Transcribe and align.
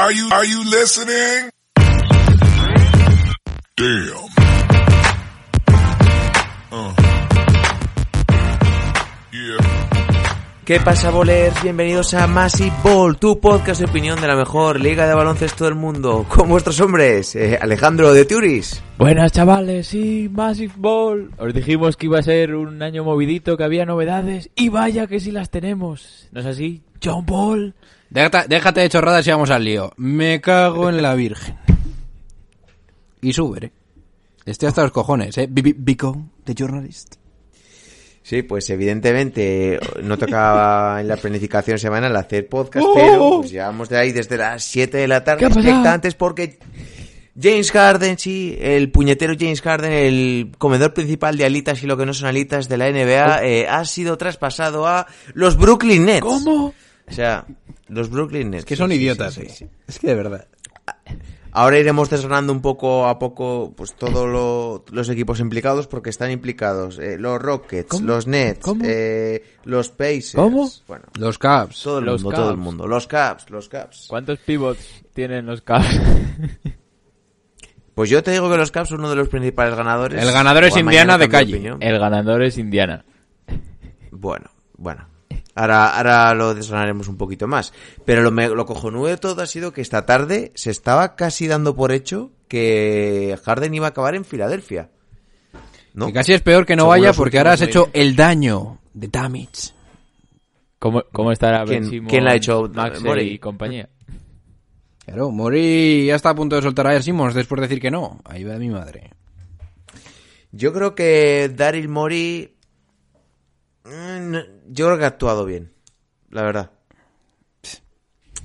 Are 0.00 0.12
you, 0.12 0.28
are 0.30 0.44
you 0.44 0.62
listening? 0.62 1.50
Damn. 3.76 4.28
Uh. 6.70 6.94
Yeah. 9.32 9.78
¿Qué 10.64 10.78
pasa, 10.78 11.10
bolers? 11.10 11.60
Bienvenidos 11.64 12.14
a 12.14 12.28
Massive 12.28 12.72
Ball, 12.84 13.18
tu 13.18 13.40
podcast 13.40 13.80
de 13.80 13.86
opinión 13.86 14.20
de 14.20 14.28
la 14.28 14.36
mejor 14.36 14.80
liga 14.80 15.08
de 15.08 15.14
baloncesto 15.14 15.64
del 15.64 15.74
mundo. 15.74 16.26
Con 16.28 16.48
vuestros 16.48 16.78
hombres, 16.80 17.34
eh, 17.34 17.58
Alejandro 17.60 18.12
de 18.12 18.24
Turis. 18.24 18.80
Buenas 18.98 19.32
chavales, 19.32 19.88
sí, 19.88 20.28
Massive 20.30 20.74
Ball. 20.76 21.32
Os 21.38 21.52
dijimos 21.52 21.96
que 21.96 22.06
iba 22.06 22.20
a 22.20 22.22
ser 22.22 22.54
un 22.54 22.82
año 22.82 23.02
movidito, 23.02 23.56
que 23.56 23.64
había 23.64 23.84
novedades, 23.84 24.50
y 24.54 24.68
vaya 24.68 25.08
que 25.08 25.18
sí 25.18 25.32
las 25.32 25.50
tenemos. 25.50 26.28
¿No 26.30 26.38
es 26.38 26.46
así? 26.46 26.82
John 27.02 27.24
Ball. 27.26 27.74
Déjate, 28.10 28.48
déjate 28.48 28.80
de 28.80 28.88
chorradas 28.88 29.26
y 29.26 29.30
vamos 29.30 29.50
al 29.50 29.64
lío. 29.64 29.92
Me 29.96 30.40
cago 30.40 30.88
en 30.88 31.02
la 31.02 31.14
virgen. 31.14 31.56
Y 33.20 33.32
sube, 33.32 33.66
¿eh? 33.66 33.72
Estoy 34.46 34.68
hasta 34.68 34.82
los 34.82 34.92
cojones, 34.92 35.36
¿eh? 35.36 35.46
Bico, 35.50 36.24
the 36.44 36.54
journalist. 36.54 37.16
Sí, 38.22 38.42
pues 38.42 38.68
evidentemente 38.70 39.78
no 40.02 40.18
tocaba 40.18 41.00
en 41.00 41.08
la 41.08 41.16
planificación 41.16 41.78
semanal 41.78 42.14
hacer 42.16 42.46
podcast, 42.46 42.84
¡Oh! 42.86 42.94
pero 42.94 43.38
pues 43.38 43.50
llevamos 43.50 43.88
de 43.88 43.96
ahí 43.98 44.12
desde 44.12 44.36
las 44.36 44.64
7 44.64 44.98
de 44.98 45.08
la 45.08 45.24
tarde 45.24 45.46
expectantes 45.46 46.14
porque 46.14 46.58
James 47.40 47.70
Harden, 47.70 48.18
sí, 48.18 48.56
el 48.60 48.90
puñetero 48.90 49.34
James 49.38 49.62
Harden, 49.62 49.92
el 49.92 50.52
comedor 50.58 50.92
principal 50.92 51.38
de 51.38 51.44
alitas 51.44 51.82
y 51.82 51.86
lo 51.86 51.96
que 51.96 52.04
no 52.04 52.12
son 52.12 52.28
alitas 52.28 52.68
de 52.68 52.76
la 52.76 52.90
NBA, 52.90 53.44
eh, 53.44 53.66
ha 53.68 53.84
sido 53.84 54.18
traspasado 54.18 54.86
a 54.86 55.06
los 55.34 55.56
Brooklyn 55.56 56.04
Nets. 56.04 56.20
¿Cómo? 56.20 56.74
O 57.08 57.12
sea, 57.12 57.46
los 57.88 58.10
Brooklyn 58.10 58.50
Nets. 58.50 58.60
Es 58.62 58.64
que 58.66 58.76
son 58.76 58.90
Sí, 58.90 58.96
idiotas, 58.96 59.34
sí, 59.34 59.42
¿eh? 59.42 59.48
sí. 59.48 59.66
Es 59.86 59.98
que 59.98 60.08
de 60.08 60.14
verdad. 60.14 60.46
Ahora 61.50 61.78
iremos 61.78 62.10
desgranando 62.10 62.52
un 62.52 62.60
poco 62.60 63.06
a 63.08 63.18
poco 63.18 63.72
pues 63.74 63.94
todos 63.94 64.28
lo- 64.28 64.84
los 64.94 65.08
equipos 65.08 65.40
implicados 65.40 65.86
porque 65.88 66.10
están 66.10 66.30
implicados 66.30 66.98
eh, 66.98 67.16
los 67.18 67.40
Rockets, 67.40 67.88
¿Cómo? 67.88 68.06
los 68.06 68.26
Nets, 68.26 68.60
¿Cómo? 68.60 68.82
eh, 68.84 69.42
los 69.64 69.88
Pacers. 69.88 70.34
¿Cómo? 70.34 70.70
Bueno, 70.86 71.04
Los 71.18 71.38
Caps. 71.38 71.82
todo 71.82 71.98
el 72.00 72.04
Los 72.04 72.22
mundo, 72.22 72.36
todo 72.38 72.50
el 72.50 72.56
mundo. 72.58 72.86
Los 72.86 73.06
Caps, 73.06 73.48
los 73.50 73.68
Caps. 73.68 74.06
¿Cuántos 74.08 74.38
pivots 74.40 75.02
tienen 75.14 75.46
los 75.46 75.62
Cavs? 75.62 75.86
Pues 77.94 78.10
yo 78.10 78.22
te 78.22 78.30
digo 78.30 78.48
que 78.48 78.56
los 78.56 78.70
Caps 78.70 78.90
son 78.90 79.00
uno 79.00 79.10
de 79.10 79.16
los 79.16 79.28
principales 79.28 79.74
ganadores. 79.74 80.22
El 80.22 80.30
ganador 80.30 80.62
es 80.64 80.76
Indiana 80.76 81.18
de 81.18 81.28
calle. 81.28 81.54
opinión. 81.54 81.78
El 81.82 81.98
ganador 81.98 82.42
es 82.44 82.56
Indiana. 82.56 83.04
Bueno, 84.12 84.50
bueno. 84.76 85.08
Ahora, 85.58 85.96
ahora 85.96 86.34
lo 86.34 86.54
desgranaremos 86.54 87.08
un 87.08 87.16
poquito 87.16 87.48
más. 87.48 87.72
Pero 88.04 88.22
lo, 88.22 88.30
me- 88.30 88.48
lo 88.48 88.64
cojonudo 88.64 89.06
de 89.08 89.16
todo 89.16 89.42
ha 89.42 89.46
sido 89.46 89.72
que 89.72 89.80
esta 89.80 90.06
tarde 90.06 90.52
se 90.54 90.70
estaba 90.70 91.16
casi 91.16 91.48
dando 91.48 91.74
por 91.74 91.90
hecho 91.92 92.30
que 92.46 93.36
Harden 93.44 93.74
iba 93.74 93.86
a 93.86 93.90
acabar 93.90 94.14
en 94.14 94.24
Filadelfia. 94.24 94.90
¿No? 95.94 96.06
Que 96.06 96.12
casi 96.12 96.32
es 96.32 96.42
peor 96.42 96.64
que 96.64 96.76
no 96.76 96.82
Según 96.84 96.90
vaya 97.00 97.12
porque 97.12 97.38
ahora 97.38 97.52
has 97.54 97.60
hecho 97.62 97.90
el 97.92 98.14
daño 98.14 98.78
de 98.94 99.08
damage. 99.08 99.72
¿Cómo, 100.78 101.02
cómo 101.10 101.32
estará 101.32 101.64
¿Quién- 101.64 101.82
Ben 101.82 101.90
Simmons, 101.90 102.10
quién 102.10 102.24
la 102.24 102.30
ha 102.30 102.34
hecho? 102.36 102.70
Morey. 103.02 103.32
y 103.32 103.38
compañía? 103.40 103.88
Claro, 105.04 105.30
Mori 105.30 106.06
ya 106.06 106.14
está 106.14 106.30
a 106.30 106.34
punto 106.34 106.54
de 106.54 106.62
soltar 106.62 106.86
a 106.86 107.02
Simmons 107.02 107.34
después 107.34 107.60
de 107.60 107.66
decir 107.66 107.80
que 107.80 107.90
no. 107.90 108.20
Ahí 108.24 108.44
va 108.44 108.56
mi 108.58 108.68
madre. 108.68 109.10
Yo 110.52 110.72
creo 110.72 110.94
que 110.94 111.50
Daryl 111.54 111.88
Mori. 111.88 112.54
Mm, 113.88 114.36
Yo 114.68 114.86
creo 114.86 114.98
que 114.98 115.04
ha 115.04 115.08
actuado 115.08 115.44
bien. 115.44 115.72
La 116.30 116.42
verdad. 116.42 116.70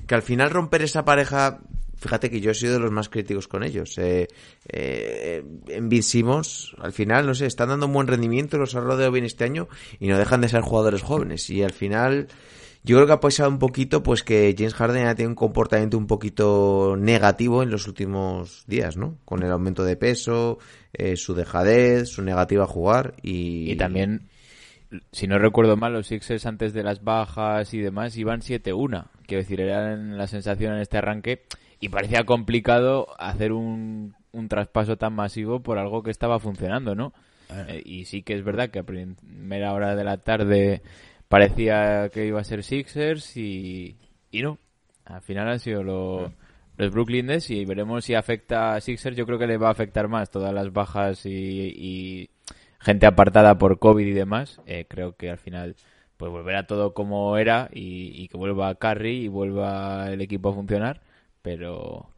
Que 0.06 0.14
al 0.14 0.22
final 0.22 0.50
romper 0.50 0.82
esa 0.82 1.04
pareja. 1.04 1.60
Fíjate 1.96 2.30
que 2.30 2.40
yo 2.40 2.50
he 2.50 2.54
sido 2.54 2.74
de 2.74 2.80
los 2.80 2.90
más 2.90 3.08
críticos 3.08 3.48
con 3.48 3.62
ellos. 3.62 3.96
Eh, 3.98 4.28
eh, 4.68 5.42
en 5.68 5.88
Bill 5.88 6.04
al 6.78 6.92
final, 6.92 7.26
no 7.26 7.34
sé, 7.34 7.46
están 7.46 7.70
dando 7.70 7.86
un 7.86 7.94
buen 7.94 8.06
rendimiento, 8.06 8.58
los 8.58 8.74
ha 8.74 8.80
rodeado 8.80 9.10
bien 9.10 9.24
este 9.24 9.44
año 9.44 9.68
y 9.98 10.08
no 10.08 10.18
dejan 10.18 10.42
de 10.42 10.48
ser 10.48 10.60
jugadores 10.60 11.02
jóvenes. 11.02 11.48
Y 11.48 11.62
al 11.62 11.72
final, 11.72 12.28
yo 12.82 12.96
creo 12.96 13.06
que 13.06 13.12
ha 13.14 13.20
pasado 13.20 13.48
un 13.48 13.58
poquito, 13.58 14.02
pues 14.02 14.22
que 14.22 14.54
James 14.56 14.74
Harden 14.74 15.06
ha 15.06 15.14
tenido 15.14 15.30
un 15.30 15.36
comportamiento 15.36 15.96
un 15.96 16.06
poquito 16.06 16.96
negativo 16.98 17.62
en 17.62 17.70
los 17.70 17.88
últimos 17.88 18.64
días, 18.66 18.98
¿no? 18.98 19.16
Con 19.24 19.42
el 19.42 19.50
aumento 19.50 19.84
de 19.84 19.96
peso, 19.96 20.58
eh, 20.92 21.16
su 21.16 21.34
dejadez, 21.34 22.10
su 22.10 22.20
negativa 22.20 22.64
a 22.64 22.66
jugar 22.66 23.14
y... 23.22 23.72
Y 23.72 23.76
también, 23.76 24.28
si 25.12 25.26
no 25.26 25.38
recuerdo 25.38 25.76
mal, 25.76 25.92
los 25.92 26.06
Sixers 26.08 26.46
antes 26.46 26.72
de 26.72 26.82
las 26.82 27.02
bajas 27.04 27.72
y 27.74 27.78
demás 27.80 28.16
iban 28.16 28.40
7-1. 28.40 29.06
Quiero 29.26 29.42
decir, 29.42 29.60
eran 29.60 30.16
la 30.18 30.26
sensación 30.26 30.74
en 30.74 30.80
este 30.80 30.98
arranque 30.98 31.42
y 31.80 31.88
parecía 31.88 32.24
complicado 32.24 33.08
hacer 33.18 33.52
un, 33.52 34.14
un 34.32 34.48
traspaso 34.48 34.96
tan 34.96 35.14
masivo 35.14 35.60
por 35.60 35.78
algo 35.78 36.02
que 36.02 36.10
estaba 36.10 36.38
funcionando, 36.40 36.94
¿no? 36.94 37.12
Eh, 37.68 37.82
y 37.84 38.04
sí 38.06 38.22
que 38.22 38.34
es 38.34 38.42
verdad 38.44 38.70
que 38.70 38.78
a 38.80 38.84
primera 38.84 39.72
hora 39.74 39.94
de 39.94 40.04
la 40.04 40.16
tarde 40.18 40.82
parecía 41.28 42.08
que 42.10 42.26
iba 42.26 42.40
a 42.40 42.44
ser 42.44 42.62
Sixers 42.62 43.36
y, 43.36 43.96
y 44.30 44.42
no. 44.42 44.58
Al 45.04 45.20
final 45.20 45.48
han 45.48 45.60
sido 45.60 45.82
lo- 45.82 46.32
los 46.76 46.90
Brooklyn 46.90 47.26
Nets 47.26 47.50
y 47.50 47.64
veremos 47.64 48.04
si 48.04 48.14
afecta 48.14 48.74
a 48.74 48.80
Sixers. 48.80 49.16
Yo 49.16 49.26
creo 49.26 49.38
que 49.38 49.46
le 49.46 49.58
va 49.58 49.68
a 49.68 49.72
afectar 49.72 50.08
más 50.08 50.30
todas 50.30 50.52
las 50.52 50.72
bajas 50.72 51.24
y, 51.26 51.30
y 51.30 52.30
gente 52.84 53.06
apartada 53.06 53.58
por 53.58 53.78
COVID 53.78 54.06
y 54.06 54.12
demás. 54.12 54.60
Eh, 54.66 54.86
creo 54.88 55.16
que 55.16 55.30
al 55.30 55.38
final 55.38 55.74
pues 56.16 56.30
volverá 56.30 56.66
todo 56.66 56.94
como 56.94 57.36
era 57.38 57.68
y, 57.72 58.12
y 58.14 58.28
que 58.28 58.36
vuelva 58.36 58.74
Curry 58.76 59.24
y 59.24 59.28
vuelva 59.28 60.10
el 60.12 60.20
equipo 60.20 60.50
a 60.50 60.54
funcionar. 60.54 61.00
Pero 61.42 62.08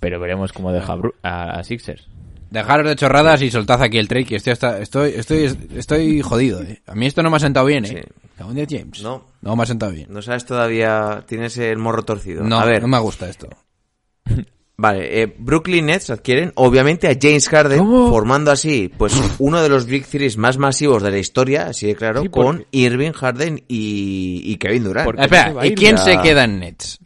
pero 0.00 0.18
veremos 0.18 0.52
cómo 0.52 0.72
deja 0.72 0.94
a 0.94 0.96
Bru- 0.96 1.14
a, 1.22 1.58
a 1.58 1.64
Sixers. 1.64 2.08
Dejaros 2.50 2.86
de 2.86 2.96
chorradas 2.96 3.42
y 3.42 3.50
soltad 3.50 3.80
aquí 3.82 3.98
el 3.98 4.08
trade 4.08 4.24
que 4.24 4.36
estoy, 4.36 4.52
hasta, 4.54 4.78
estoy, 4.80 5.10
estoy, 5.14 5.56
estoy 5.76 6.20
jodido, 6.20 6.62
eh. 6.62 6.82
A 6.86 6.94
mí 6.96 7.06
esto 7.06 7.22
no 7.22 7.30
me 7.30 7.36
ha 7.36 7.40
sentado 7.40 7.66
bien, 7.66 7.84
eh. 7.84 7.88
Sí. 7.88 8.66
James. 8.68 9.02
No. 9.02 9.24
No 9.42 9.54
me 9.54 9.62
ha 9.62 9.66
sentado 9.66 9.92
bien. 9.92 10.06
No 10.10 10.20
sabes 10.22 10.46
todavía, 10.46 11.22
tienes 11.28 11.56
el 11.58 11.76
morro 11.78 12.02
torcido. 12.04 12.42
No, 12.42 12.58
a 12.58 12.64
ver, 12.64 12.80
no 12.82 12.88
me 12.88 12.98
gusta 12.98 13.28
esto. 13.28 13.48
Vale, 14.82 15.22
eh, 15.22 15.34
Brooklyn 15.38 15.84
Nets 15.84 16.08
adquieren 16.08 16.52
obviamente 16.54 17.06
a 17.06 17.14
James 17.20 17.46
Harden, 17.50 17.78
¿Cómo? 17.80 18.08
formando 18.08 18.50
así 18.50 18.90
pues 18.96 19.12
uno 19.38 19.60
de 19.62 19.68
los 19.68 19.84
Big 19.84 20.06
Threes 20.06 20.38
más 20.38 20.56
masivos 20.56 21.02
de 21.02 21.10
la 21.10 21.18
historia, 21.18 21.66
así 21.66 21.86
de 21.86 21.94
claro, 21.94 22.22
Sí, 22.22 22.28
con 22.30 22.64
Irving 22.70 23.12
Harden 23.12 23.62
y, 23.68 24.40
y 24.42 24.56
Kevin 24.56 24.84
Durant. 24.84 25.20
Espera, 25.20 25.54
¿y 25.66 25.74
quién 25.74 25.96
ya. 25.96 26.02
se 26.02 26.18
queda 26.22 26.44
en 26.44 26.60
Nets? 26.60 26.98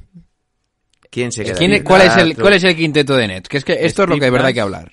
¿Quién 1.11 1.33
se 1.33 1.43
queda? 1.45 1.55
¿Quién 1.57 1.73
es- 1.73 1.83
cuál, 1.83 2.03
es 2.03 2.17
el, 2.17 2.37
¿Cuál 2.37 2.53
es 2.55 2.63
el 2.65 2.77
quinteto 2.77 3.17
de 3.17 3.27
Nets? 3.27 3.49
Que 3.49 3.57
es 3.57 3.65
que 3.65 3.73
esto 3.84 4.05
es 4.05 4.09
lo 4.09 4.15
que 4.17 4.25
de 4.27 4.31
verdad 4.31 4.47
hay 4.49 4.55
que 4.55 4.61
hablar. 4.61 4.93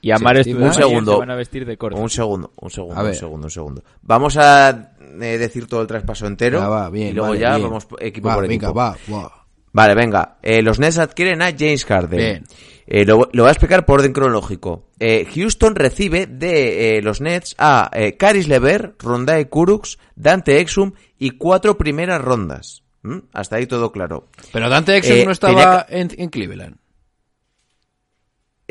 Y 0.00 0.12
Amar 0.12 0.42
Sí, 0.44 0.52
un 0.54 0.62
Un 0.62 0.72
segundo. 0.72 1.12
se 1.14 1.18
van 1.18 1.30
a 1.30 1.34
vestir 1.34 1.66
de 1.66 1.76
corto. 1.76 1.98
Un 2.00 2.08
segundo, 2.10 2.52
un 2.60 2.70
segundo, 2.70 2.98
A 2.98 3.02
ver. 3.02 3.12
un 3.12 3.18
segundo, 3.18 3.46
un 3.48 3.50
segundo. 3.50 3.82
Vamos 4.02 4.36
a 4.36 4.92
eh, 5.20 5.36
decir 5.36 5.66
todo 5.66 5.82
el 5.82 5.86
traspaso 5.88 6.26
entero 6.28 6.60
Va, 6.60 6.68
va, 6.68 6.90
bien, 6.90 7.08
y 7.08 7.12
luego 7.12 7.30
vale, 7.30 7.40
ya 7.40 7.56
bien. 7.56 7.68
vamos 7.68 7.86
equipo 7.98 8.28
Va, 8.28 8.34
por 8.36 8.46
venga, 8.48 8.68
equipo. 8.68 8.74
va, 8.74 8.96
va. 9.12 9.39
Vale, 9.72 9.94
venga. 9.94 10.38
Eh, 10.42 10.62
los 10.62 10.78
Nets 10.78 10.98
adquieren 10.98 11.42
a 11.42 11.52
James 11.56 11.84
Harden. 11.84 12.18
Bien. 12.18 12.44
Eh, 12.86 13.04
lo, 13.04 13.28
lo 13.32 13.44
voy 13.44 13.48
a 13.48 13.52
explicar 13.52 13.86
por 13.86 14.00
orden 14.00 14.12
cronológico. 14.12 14.88
Eh, 14.98 15.26
Houston 15.32 15.76
recibe 15.76 16.26
de 16.26 16.98
eh, 16.98 17.02
los 17.02 17.20
Nets 17.20 17.54
a 17.56 17.88
eh, 17.94 18.16
Caris 18.16 18.48
Lever, 18.48 18.94
Rondae 18.98 19.48
Kurux, 19.48 19.98
Dante 20.16 20.58
Exum 20.58 20.92
y 21.18 21.30
cuatro 21.32 21.78
primeras 21.78 22.20
rondas. 22.20 22.82
¿Mm? 23.02 23.18
Hasta 23.32 23.56
ahí 23.56 23.66
todo 23.66 23.92
claro. 23.92 24.28
Pero 24.52 24.68
Dante 24.68 24.96
Exum 24.96 25.16
Eh, 25.16 25.24
no 25.24 25.30
estaba 25.30 25.86
tenía 25.86 26.00
en, 26.02 26.10
en 26.18 26.28
Cleveland. 26.30 26.76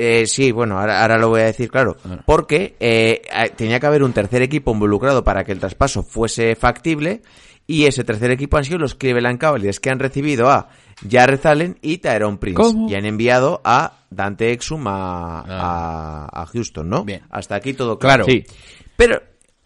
Eh, 0.01 0.27
sí, 0.27 0.51
bueno, 0.51 0.79
ahora, 0.79 1.01
ahora 1.01 1.17
lo 1.17 1.29
voy 1.29 1.41
a 1.41 1.45
decir 1.45 1.69
claro. 1.69 1.97
Ah. 2.05 2.19
Porque 2.25 2.75
eh, 2.79 3.21
eh, 3.33 3.51
tenía 3.55 3.79
que 3.79 3.85
haber 3.85 4.03
un 4.03 4.13
tercer 4.13 4.41
equipo 4.41 4.71
involucrado 4.71 5.23
para 5.25 5.43
que 5.43 5.51
el 5.51 5.59
traspaso 5.59 6.03
fuese 6.03 6.55
factible. 6.55 7.21
Y 7.69 7.85
ese 7.85 8.03
tercer 8.03 8.31
equipo 8.31 8.57
han 8.57 8.65
sido 8.65 8.79
los 8.79 8.95
Cleveland 8.95 9.37
Cavaliers 9.37 9.79
que 9.79 9.91
han 9.91 9.99
recibido 9.99 10.49
a 10.49 10.69
Jared 11.07 11.45
Allen 11.45 11.77
y 11.83 11.99
Tyrone 11.99 12.37
Prince. 12.37 12.59
¿Cómo? 12.59 12.89
Y 12.89 12.95
han 12.95 13.05
enviado 13.05 13.61
a 13.63 14.05
Dante 14.09 14.51
Exum 14.51 14.87
a, 14.87 15.41
a, 15.41 16.41
a 16.41 16.45
Houston, 16.47 16.89
¿no? 16.89 16.97
Ah. 16.97 17.03
Bien. 17.05 17.21
Hasta 17.29 17.53
aquí 17.53 17.75
todo 17.75 17.99
claro. 17.99 18.25
Sí. 18.25 18.43
Pero 18.95 19.21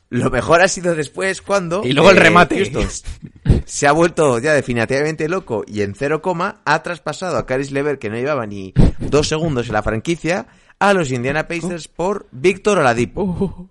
lo 0.09 0.29
mejor 0.29 0.61
ha 0.61 0.67
sido 0.67 0.95
después 0.95 1.41
cuando... 1.41 1.81
Y 1.85 1.94
luego 1.94 2.11
el 2.11 2.17
remate. 2.17 2.57
Houston 2.57 2.89
se 3.65 3.88
ha 3.88 3.94
vuelto 3.94 4.38
ya 4.39 4.53
definitivamente 4.53 5.29
loco 5.29 5.63
y 5.65 5.81
en 5.81 5.95
cero 5.95 6.21
coma 6.21 6.59
ha 6.65 6.83
traspasado 6.83 7.38
a 7.38 7.45
Caris 7.45 7.71
Lever, 7.71 8.00
que 8.00 8.09
no 8.09 8.17
llevaba 8.17 8.45
ni 8.45 8.73
dos 9.00 9.29
segundos 9.29 9.67
en 9.67 9.73
la 9.75 9.81
franquicia, 9.81 10.47
a 10.77 10.94
los 10.94 11.09
Indiana 11.09 11.47
Pacers 11.47 11.88
por 11.88 12.27
Víctor 12.31 12.79
Oladipo. 12.79 13.23
Uh. 13.23 13.69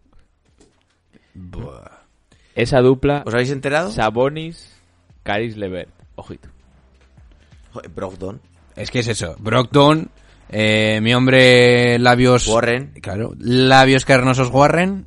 Esa 2.54 2.80
dupla, 2.80 3.22
¿Os 3.26 3.32
habéis 3.34 3.50
enterado? 3.50 3.90
Sabonis, 3.90 4.76
Caris 5.22 5.56
Levert. 5.56 5.90
Ojito. 6.16 6.48
Brogdon. 7.94 8.40
Es 8.76 8.90
que 8.90 8.98
es 9.00 9.08
eso. 9.08 9.34
Brogdon, 9.38 10.10
eh, 10.50 11.00
mi 11.02 11.14
hombre 11.14 11.98
labios... 11.98 12.46
Warren. 12.48 12.92
Claro, 13.00 13.32
labios 13.38 14.04
carnosos 14.04 14.50
Warren. 14.50 15.06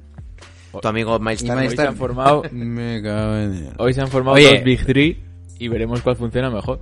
Tu 0.81 0.87
amigo 0.87 1.19
Miles 1.19 1.41
Y 1.43 1.45
Turner. 1.47 1.63
Miles 1.69 1.71
Hoy 1.79 1.83
se 1.83 1.87
han 1.87 1.95
formado, 1.95 2.43
Me 2.51 3.01
cago 3.01 3.35
en 3.35 3.61
Dios. 3.61 3.73
hoy 3.77 3.93
se 3.93 4.01
han 4.01 4.07
formado 4.07 4.35
Oye. 4.35 4.55
los 4.55 4.63
Big 4.63 4.85
Three 4.85 5.23
y 5.57 5.67
veremos 5.67 6.01
cuál 6.01 6.15
funciona 6.15 6.49
mejor. 6.49 6.81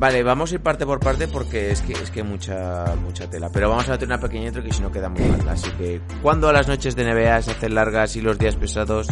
Vale, 0.00 0.22
vamos 0.22 0.50
a 0.50 0.54
ir 0.54 0.62
parte 0.62 0.86
por 0.86 0.98
parte 0.98 1.28
porque 1.28 1.72
es 1.72 1.82
que 1.82 1.92
es 1.92 2.10
que 2.10 2.22
mucha 2.22 2.86
mucha 3.04 3.28
tela. 3.28 3.50
Pero 3.52 3.68
vamos 3.68 3.86
a 3.86 3.90
meter 3.90 4.08
una 4.08 4.18
pequeña 4.18 4.46
intro 4.46 4.62
que 4.62 4.72
si 4.72 4.80
no 4.80 4.90
queda 4.90 5.10
muy 5.10 5.20
mal. 5.20 5.46
Así 5.50 5.70
que 5.72 6.00
cuando 6.22 6.50
las 6.50 6.66
noches 6.66 6.96
de 6.96 7.04
NBA 7.04 7.42
se 7.42 7.50
hacen 7.50 7.74
largas 7.74 8.16
y 8.16 8.22
los 8.22 8.38
días 8.38 8.56
pesados, 8.56 9.08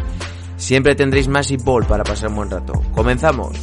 siempre 0.57 0.95
tendréis 0.95 1.29
más 1.29 1.51
y 1.51 1.59
ball 1.59 1.85
para 1.85 2.05
pasar 2.05 2.31
un 2.31 2.37
buen 2.37 2.51
rato. 2.51 2.73
Comenzamos. 2.95 3.55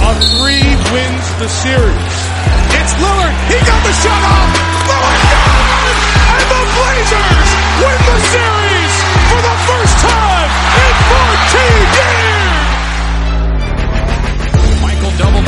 A 0.00 0.12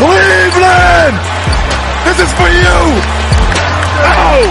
Cleveland! 0.00 1.18
This 2.06 2.18
is 2.24 2.32
for 2.32 2.48
you! 2.48 2.80
Oh! 4.02 4.48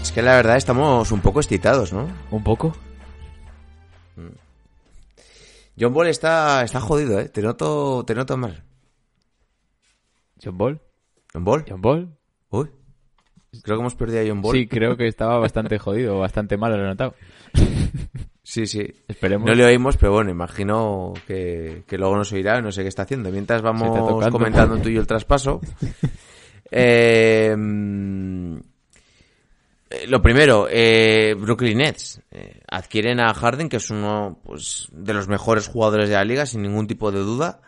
Es 0.00 0.12
que 0.12 0.22
la 0.22 0.36
verdad 0.36 0.56
estamos 0.56 1.12
un 1.12 1.20
poco 1.20 1.40
excitados, 1.40 1.92
¿no? 1.92 2.08
¿Un 2.30 2.42
poco? 2.42 2.74
John 5.78 5.92
Ball 5.92 6.08
está, 6.08 6.62
está 6.62 6.80
jodido, 6.80 7.18
¿eh? 7.18 7.28
Te 7.28 7.42
noto, 7.42 8.04
te 8.06 8.14
noto 8.14 8.36
mal. 8.36 8.62
¿John 10.42 10.56
Ball? 10.56 10.80
¿John 11.32 11.44
Ball? 11.44 11.64
¿John 11.68 11.80
Ball? 11.80 12.16
Uy. 12.50 12.70
Creo 13.62 13.76
que 13.76 13.80
hemos 13.80 13.94
perdido 13.94 14.22
a 14.22 14.28
John 14.28 14.42
Ball. 14.42 14.56
Sí, 14.56 14.66
creo 14.66 14.96
que 14.96 15.06
estaba 15.06 15.38
bastante 15.38 15.78
jodido, 15.78 16.18
bastante 16.20 16.56
mal, 16.56 16.72
lo 16.72 16.84
he 16.84 16.86
notado. 16.86 17.14
sí, 18.42 18.66
sí. 18.66 18.86
Esperemos. 19.08 19.46
No 19.46 19.54
le 19.54 19.64
oímos, 19.64 19.96
pero 19.96 20.12
bueno, 20.12 20.30
imagino 20.30 21.12
que, 21.26 21.84
que 21.86 21.98
luego 21.98 22.16
nos 22.16 22.32
oirá, 22.32 22.60
no 22.60 22.72
sé 22.72 22.82
qué 22.82 22.88
está 22.88 23.02
haciendo. 23.02 23.30
Mientras 23.30 23.62
vamos 23.62 24.28
comentando 24.30 24.78
tú 24.78 24.88
y 24.88 24.94
yo 24.94 25.00
el 25.00 25.06
traspaso. 25.06 25.60
Eh, 26.76 27.54
eh, 30.02 30.06
lo 30.06 30.20
primero, 30.22 30.66
eh, 30.70 31.34
Brooklyn 31.38 31.78
Nets 31.78 32.20
eh, 32.30 32.60
adquieren 32.70 33.20
a 33.20 33.32
Harden, 33.34 33.68
que 33.68 33.76
es 33.78 33.90
uno 33.90 34.40
pues, 34.44 34.88
de 34.92 35.14
los 35.14 35.28
mejores 35.28 35.68
jugadores 35.68 36.08
de 36.08 36.14
la 36.16 36.24
liga, 36.24 36.46
sin 36.46 36.62
ningún 36.62 36.86
tipo 36.86 37.12
de 37.12 37.20
duda, 37.20 37.60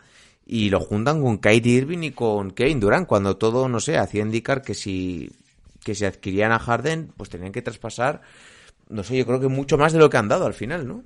y 0.45 0.69
lo 0.69 0.79
juntan 0.79 1.21
con 1.21 1.37
Kyrie 1.39 1.77
Irving 1.77 2.03
y 2.03 2.11
con 2.11 2.51
Kevin 2.51 2.79
Durant, 2.79 3.07
cuando 3.07 3.37
todo, 3.37 3.67
no 3.69 3.79
sé, 3.79 3.97
hacía 3.97 4.21
indicar 4.21 4.61
que 4.61 4.73
si, 4.73 5.29
que 5.83 5.95
si 5.95 6.05
adquirían 6.05 6.51
a 6.51 6.59
Harden, 6.59 7.11
pues 7.17 7.29
tenían 7.29 7.51
que 7.51 7.61
traspasar, 7.61 8.21
no 8.89 9.03
sé, 9.03 9.17
yo 9.17 9.25
creo 9.25 9.39
que 9.39 9.47
mucho 9.49 9.77
más 9.77 9.93
de 9.93 9.99
lo 9.99 10.09
que 10.09 10.17
han 10.17 10.29
dado 10.29 10.45
al 10.45 10.53
final, 10.53 10.87
¿no? 10.87 11.03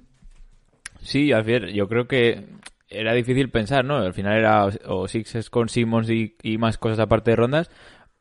Sí, 1.01 1.31
al 1.31 1.43
final, 1.45 1.73
yo 1.73 1.87
creo 1.87 2.07
que 2.07 2.45
era 2.89 3.13
difícil 3.13 3.49
pensar, 3.49 3.85
¿no? 3.85 3.97
Al 3.97 4.13
final 4.13 4.37
era 4.37 4.65
o- 4.85 5.07
Sixers 5.07 5.49
con 5.49 5.69
Simmons 5.69 6.09
y 6.09 6.57
más 6.57 6.77
cosas 6.77 6.99
aparte 6.99 7.31
de 7.31 7.37
rondas, 7.37 7.69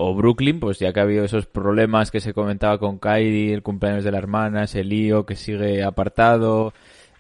o 0.02 0.14
Brooklyn, 0.14 0.60
pues 0.60 0.78
ya 0.78 0.94
que 0.94 1.00
ha 1.00 1.02
habido 1.02 1.24
esos 1.26 1.44
problemas 1.44 2.10
que 2.10 2.20
se 2.20 2.32
comentaba 2.32 2.78
con 2.78 2.98
Kyrie, 2.98 3.52
el 3.52 3.62
cumpleaños 3.62 4.02
de 4.02 4.10
la 4.10 4.16
hermana, 4.16 4.64
ese 4.64 4.82
lío 4.82 5.26
que 5.26 5.36
sigue 5.36 5.82
apartado, 5.82 6.72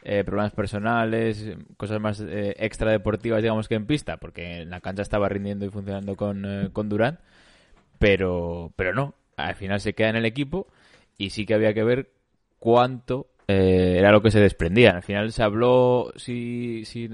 eh, 0.02 0.24
problemas 0.24 0.52
personales, 0.52 1.44
cosas 1.76 2.00
más 2.00 2.20
eh, 2.20 2.54
extra 2.58 2.90
deportivas, 2.90 3.42
digamos 3.42 3.68
que 3.68 3.74
en 3.74 3.86
pista, 3.86 4.16
porque 4.16 4.62
en 4.62 4.70
la 4.70 4.80
cancha 4.80 5.02
estaba 5.02 5.28
rindiendo 5.28 5.66
y 5.66 5.68
funcionando 5.68 6.16
con, 6.16 6.46
eh, 6.46 6.70
con 6.72 6.88
Durant, 6.88 7.20
pero, 7.98 8.72
pero 8.76 8.94
no, 8.94 9.12
al 9.36 9.56
final 9.56 9.78
se 9.80 9.92
queda 9.92 10.08
en 10.08 10.16
el 10.16 10.24
equipo 10.24 10.66
y 11.18 11.30
sí 11.30 11.44
que 11.44 11.52
había 11.52 11.74
que 11.74 11.84
ver 11.84 12.08
cuánto 12.58 13.26
eh, 13.52 13.96
era 13.98 14.12
lo 14.12 14.22
que 14.22 14.30
se 14.30 14.38
desprendía. 14.38 14.92
Al 14.92 15.02
final 15.02 15.32
se 15.32 15.42
habló, 15.42 16.12
si, 16.14 16.84
si, 16.84 17.08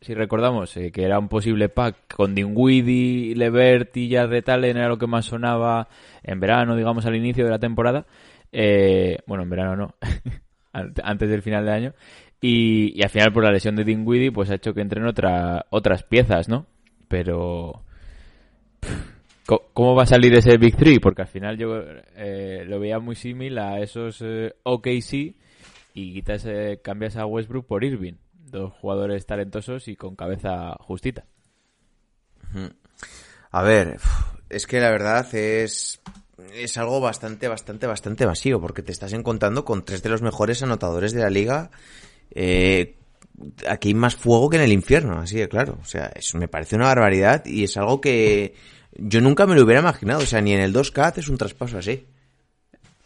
si 0.00 0.14
recordamos, 0.14 0.76
eh, 0.76 0.92
que 0.92 1.02
era 1.04 1.18
un 1.18 1.28
posible 1.28 1.70
pack 1.70 2.14
con 2.14 2.34
Dinwiddie, 2.34 3.34
Levert 3.34 3.96
y 3.96 4.12
Jared 4.12 4.46
Allen 4.50 4.76
era 4.76 4.88
lo 4.88 4.98
que 4.98 5.06
más 5.06 5.24
sonaba 5.24 5.88
en 6.22 6.40
verano, 6.40 6.76
digamos, 6.76 7.06
al 7.06 7.16
inicio 7.16 7.44
de 7.44 7.50
la 7.50 7.58
temporada. 7.58 8.04
Eh, 8.52 9.16
bueno, 9.26 9.44
en 9.44 9.50
verano 9.50 9.76
no, 9.76 9.94
ant- 10.74 11.00
antes 11.02 11.30
del 11.30 11.40
final 11.40 11.64
de 11.64 11.72
año. 11.72 11.94
Y, 12.40 13.02
al 13.02 13.08
final, 13.08 13.32
por 13.32 13.44
la 13.44 13.52
lesión 13.52 13.74
de 13.76 13.84
Dinwiddie, 13.84 14.30
pues 14.32 14.50
ha 14.50 14.56
hecho 14.56 14.74
que 14.74 14.82
entren 14.82 15.06
otra, 15.06 15.64
otras 15.70 16.02
piezas, 16.02 16.48
¿no? 16.50 16.66
Pero... 17.08 17.82
¿Cómo 19.72 19.94
va 19.94 20.04
a 20.04 20.06
salir 20.06 20.34
ese 20.34 20.56
Big 20.56 20.76
Three? 20.76 20.98
Porque 20.98 21.22
al 21.22 21.28
final 21.28 21.56
yo 21.58 21.82
lo 22.66 22.80
veía 22.80 22.98
muy 23.00 23.16
similar 23.16 23.74
a 23.74 23.80
esos 23.80 24.22
OKC 24.62 25.34
y 25.94 26.12
quitas, 26.14 26.44
eh, 26.46 26.80
cambias 26.82 27.16
a 27.16 27.26
Westbrook 27.26 27.66
por 27.66 27.84
Irving. 27.84 28.14
Dos 28.32 28.72
jugadores 28.74 29.26
talentosos 29.26 29.88
y 29.88 29.96
con 29.96 30.16
cabeza 30.16 30.76
justita. 30.80 31.24
A 33.50 33.62
ver, 33.62 33.98
es 34.50 34.66
que 34.66 34.80
la 34.80 34.90
verdad 34.90 35.34
es 35.34 36.02
es 36.54 36.76
algo 36.76 37.00
bastante, 37.00 37.48
bastante, 37.48 37.86
bastante 37.86 38.26
vacío, 38.26 38.60
porque 38.60 38.82
te 38.82 38.92
estás 38.92 39.12
encontrando 39.12 39.64
con 39.64 39.84
tres 39.84 40.02
de 40.02 40.08
los 40.08 40.22
mejores 40.22 40.62
anotadores 40.62 41.12
de 41.12 41.20
la 41.20 41.30
liga. 41.30 41.70
Eh, 42.30 42.96
aquí 43.68 43.88
hay 43.88 43.94
más 43.94 44.16
fuego 44.16 44.48
que 44.48 44.56
en 44.56 44.62
el 44.62 44.72
infierno, 44.72 45.20
así 45.20 45.36
de 45.36 45.48
claro. 45.48 45.78
O 45.80 45.84
sea, 45.84 46.12
eso 46.14 46.38
me 46.38 46.48
parece 46.48 46.76
una 46.76 46.86
barbaridad 46.86 47.44
y 47.46 47.64
es 47.64 47.76
algo 47.76 48.00
que 48.00 48.54
yo 48.94 49.20
nunca 49.20 49.46
me 49.46 49.54
lo 49.54 49.64
hubiera 49.64 49.80
imaginado. 49.80 50.22
O 50.22 50.26
sea, 50.26 50.40
ni 50.40 50.52
en 50.52 50.60
el 50.60 50.74
2K 50.74 51.06
haces 51.06 51.28
un 51.28 51.38
traspaso 51.38 51.78
así. 51.78 52.06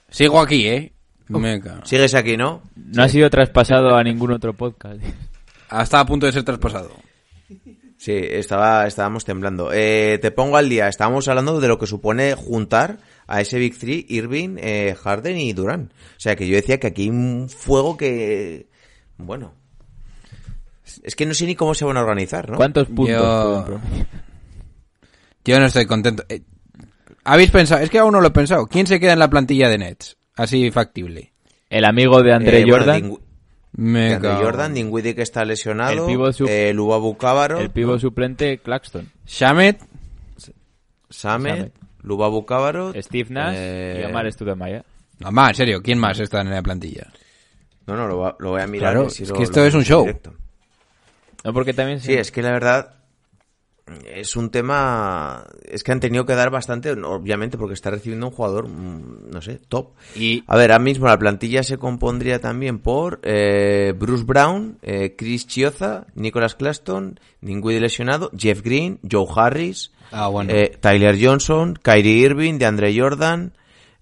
Sigo 0.09 0.40
aquí, 0.40 0.69
¿eh? 0.69 0.93
Me 1.28 1.61
cago. 1.61 1.85
Sigues 1.85 2.14
aquí, 2.14 2.37
¿no? 2.37 2.62
No 2.76 3.02
ha 3.02 3.09
sido 3.09 3.28
traspasado 3.30 3.97
a 3.97 4.02
ningún 4.02 4.33
otro 4.33 4.52
podcast. 4.52 5.00
Hasta 5.68 6.00
a 6.00 6.06
punto 6.06 6.26
de 6.26 6.33
ser 6.33 6.45
traspasado. 6.45 6.90
Sí, 7.97 8.12
estaba, 8.12 8.87
estábamos 8.87 9.25
temblando. 9.25 9.73
Eh, 9.73 10.18
te 10.21 10.30
pongo 10.30 10.56
al 10.56 10.68
día. 10.68 10.88
Estábamos 10.88 11.26
hablando 11.28 11.61
de 11.61 11.68
lo 11.68 11.78
que 11.78 11.87
supone 11.87 12.35
juntar 12.35 12.99
a 13.26 13.40
ese 13.40 13.59
Big 13.59 13.78
Three, 13.78 14.06
Irving, 14.09 14.56
eh, 14.59 14.95
Harden 15.02 15.38
y 15.38 15.52
Durant. 15.52 15.90
O 15.92 15.95
sea, 16.21 16.37
que 16.37 16.47
yo 16.47 16.54
decía 16.54 16.78
que 16.78 16.88
aquí 16.88 17.02
hay 17.02 17.11
un 17.11 17.49
fuego 17.49 17.97
que... 17.97 18.68
Bueno. 19.16 19.54
Es 21.02 21.16
que 21.16 21.26
no 21.26 21.35
sé 21.35 21.47
ni 21.47 21.56
cómo 21.56 21.75
se 21.75 21.85
van 21.85 21.97
a 21.97 22.02
organizar, 22.02 22.49
¿no? 22.49 22.56
¿Cuántos 22.56 22.87
puntos? 22.87 23.09
Yo-? 23.09 23.80
Yo 25.45 25.59
no 25.59 25.66
estoy 25.66 25.87
contento. 25.87 26.25
Eh, 26.28 26.42
¿Habéis 27.25 27.50
pensado? 27.50 27.83
Es 27.83 27.90
que 27.90 27.99
aún 27.99 28.12
no 28.12 28.21
lo 28.21 28.28
he 28.28 28.33
pensado. 28.33 28.66
¿Quién 28.66 28.87
se 28.87 29.00
queda 29.00 29.14
en 29.14 29.18
la 29.18 29.30
plantilla 29.30 29.68
de 29.68 29.78
Nets? 29.78 30.16
Así 30.37 30.71
factible. 30.71 31.33
El 31.71 31.85
amigo 31.85 32.23
de 32.23 32.33
André 32.33 32.61
Eh, 32.61 32.64
bueno, 32.64 32.78
Jordan. 32.85 33.12
Me 33.78 34.14
Andre 34.14 34.28
cago. 34.31 34.45
Jordan, 34.45 34.75
Dinwiddie 34.75 35.14
que 35.14 35.23
está 35.23 35.45
lesionado, 35.45 36.07
El 36.07 36.07
pívot 36.12 36.33
sub- 36.33 36.49
eh, 36.49 36.73
Lubabu 36.73 37.16
Cábaro, 37.19 37.59
el 37.61 37.71
pivo 37.71 37.99
suplente 37.99 38.59
Claxton. 38.59 39.11
Shamet. 39.26 39.81
Samet. 41.11 41.73
Lubabu 42.02 42.45
Cábaro, 42.47 42.93
Steve 43.02 43.31
Nash 43.31 43.55
eh, 43.59 44.00
y 44.02 44.05
Omar 44.11 44.31
Studemaya. 44.33 44.85
No, 45.19 45.33
más, 45.33 45.50
en 45.50 45.55
serio. 45.57 45.83
¿Quién 45.83 45.99
más 45.99 46.19
está 46.21 46.40
en 46.40 46.50
la 46.50 46.62
plantilla? 46.62 47.07
No, 47.87 47.97
no, 47.97 48.07
lo, 48.07 48.19
va- 48.19 48.37
lo 48.38 48.50
voy 48.50 48.61
a 48.62 48.66
mirar. 48.66 48.93
Claro, 48.95 49.11
si 49.11 49.23
es 49.25 49.31
lo- 49.31 49.37
que 49.37 49.43
esto 49.45 49.64
es 49.64 49.75
un 49.75 49.83
show. 49.85 50.02
directo. 50.02 50.35
No, 51.45 51.52
porque 51.52 51.73
también 51.75 52.00
Sí, 52.00 52.12
es 52.14 52.31
que 52.31 52.43
la 52.43 52.52
verdad 52.52 52.95
es 54.12 54.35
un 54.37 54.50
tema. 54.50 55.47
Es 55.64 55.85
que 55.85 55.93
han 55.93 56.00
tenido 56.00 56.26
que 56.26 56.35
dar 56.35 56.50
bastante, 56.50 56.90
obviamente, 56.93 57.57
porque 57.57 57.75
está 57.75 57.90
recibiendo 57.90 58.26
un 58.26 58.33
jugador, 58.33 58.69
mm, 58.69 59.31
no 59.31 59.40
sé, 59.43 59.61
top. 59.69 59.90
Y 60.16 60.43
A 60.47 60.57
ver, 60.57 60.73
ahora 60.73 60.83
mismo 60.83 61.07
la 61.07 61.19
plantilla 61.19 61.62
se 61.62 61.78
compondría 61.78 62.40
también 62.40 62.78
por 62.81 63.21
eh, 63.23 63.95
Bruce 63.97 64.25
Brown, 64.25 64.78
eh, 64.83 65.14
Chris 65.16 65.47
Chioza, 65.47 66.07
Nicholas 66.14 66.55
Claston, 66.57 67.21
Dinwiddie 67.40 67.81
lesionado, 67.81 68.31
Jeff 68.37 68.62
Green, 68.62 68.99
Joe 69.09 69.26
Harris, 69.35 69.93
Ah, 70.11 70.28
bueno. 70.28 70.52
eh, 70.52 70.76
Tyler 70.81 71.16
Johnson, 71.21 71.78
Kyrie 71.81 72.19
Irving, 72.19 72.59
DeAndre 72.59 72.93
Jordan, 72.99 73.52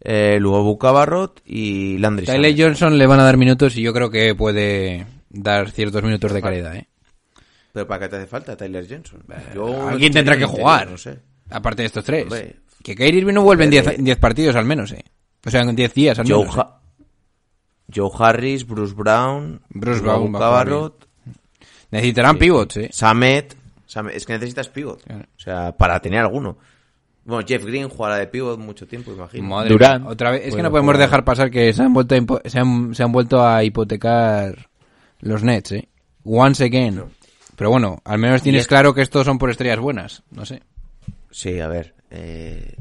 eh, 0.00 0.38
Luobu 0.41 0.79
Cabarrot 0.79 1.41
y 1.45 1.99
Landry 1.99 2.26
Tyler. 2.26 2.55
Johnson 2.57 2.97
le 2.99 3.07
van 3.07 3.21
a 3.21 3.25
dar 3.25 3.37
minutos 3.37 3.76
y 3.76 3.83
yo 3.83 3.93
creo 3.93 4.11
que 4.11 4.35
puede 4.35 5.07
dar 5.31 5.71
ciertos 5.71 6.03
minutos 6.03 6.33
de 6.33 6.43
calidad, 6.43 6.76
¿eh? 6.76 6.88
¿Pero 7.75 7.87
para 7.87 8.00
qué 8.00 8.09
te 8.09 8.16
hace 8.16 8.26
falta 8.26 8.57
Tyler 8.57 8.87
Johnson? 8.88 9.23
Yo 9.54 9.88
alguien 9.88 10.12
no 10.12 10.14
tendrá 10.14 10.38
que 10.38 10.47
jugar. 10.47 10.83
interés, 10.88 10.90
No 11.07 11.12
sé. 11.12 11.21
Aparte 11.50 11.83
de 11.83 11.87
estos 11.87 12.04
tres. 12.04 12.23
Hombre. 12.23 12.57
Que 12.83 12.95
Kyrie 12.95 13.19
Irving 13.21 13.35
no 13.35 13.43
vuelve 13.43 13.64
en 13.64 13.69
Hombre. 13.71 13.83
10 13.83 13.99
en 13.99 14.04
10 14.04 14.19
partidos 14.19 14.57
al 14.57 14.64
menos, 14.64 14.93
¿eh? 14.93 15.04
O 15.45 15.50
sea, 15.50 15.61
en 15.62 15.75
10 15.75 15.93
días 15.93 16.19
al 16.19 16.26
Joe, 16.28 16.38
menos. 16.47 16.57
¿eh? 16.57 16.62
Joe 17.95 18.11
Harris, 18.19 18.66
Bruce 18.66 18.95
Brown, 18.95 19.61
Bruce 19.69 20.00
Brown 20.00 20.33
Cabarrot, 20.33 21.07
Necesitarán 21.90 22.38
pivots, 22.38 22.76
¿eh? 22.78 22.90
Samet, 22.93 23.57
Samet- 23.88 24.12
Es 24.14 24.25
que 24.26 24.33
necesitas 24.35 24.69
pivot. 24.69 25.02
Claro. 25.04 25.25
O 25.37 25.40
sea, 25.40 25.73
para 25.76 26.00
tener 26.00 26.21
alguno. 26.21 26.57
Bueno, 27.25 27.45
Jeff 27.47 27.64
Green 27.64 27.88
jugará 27.88 28.16
de 28.16 28.26
pivot 28.26 28.59
mucho 28.59 28.87
tiempo, 28.87 29.12
imagino. 29.12 29.49
Madre 29.49 29.75
mía, 29.76 30.02
otra 30.07 30.31
vez. 30.31 30.43
Es 30.47 30.54
que 30.57 30.62
no 30.62 30.71
podemos 30.71 30.95
jugar. 30.95 31.07
dejar 31.09 31.25
pasar 31.25 31.50
que 31.50 31.73
se 31.73 31.83
han 31.83 31.93
vuelto 31.93 32.14
a, 32.14 32.49
se 32.49 32.59
han, 32.59 32.95
se 32.95 33.02
han 33.02 33.12
vuelto 33.12 33.45
a 33.45 33.62
hipotecar 33.64 34.69
los 35.21 35.43
Nets, 35.43 35.73
¿eh? 35.73 35.88
Once 36.25 36.64
again. 36.64 37.02
Pero 37.57 37.71
bueno, 37.71 38.01
al 38.05 38.19
menos 38.19 38.43
tienes 38.43 38.63
es- 38.63 38.67
claro 38.69 38.95
que 38.95 39.03
estos 39.03 39.25
son 39.27 39.39
por 39.39 39.51
estrellas 39.51 39.79
buenas. 39.79 40.23
No 40.31 40.45
sé. 40.45 40.63
Sí, 41.31 41.61
a 41.61 41.69
ver. 41.69 41.95
eh, 42.11 42.77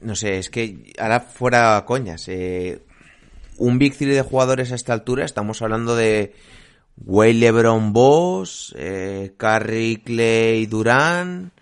No 0.00 0.14
sé, 0.14 0.38
es 0.38 0.48
que 0.50 0.92
ahora 0.98 1.20
fuera 1.20 1.84
coñas. 1.86 2.26
eh, 2.28 2.82
un 3.58 3.78
Big 3.78 3.96
Three 3.96 4.14
de 4.14 4.22
jugadores 4.22 4.72
a 4.72 4.74
esta 4.74 4.92
altura, 4.94 5.24
estamos 5.26 5.60
hablando 5.60 5.94
de 5.94 6.34
Way 7.04 7.34
LeBron 7.34 7.92
Boss, 7.92 8.74
eh, 8.78 9.34
Curry, 9.36 10.02
Clay, 10.04 10.64
Durán, 10.66 11.52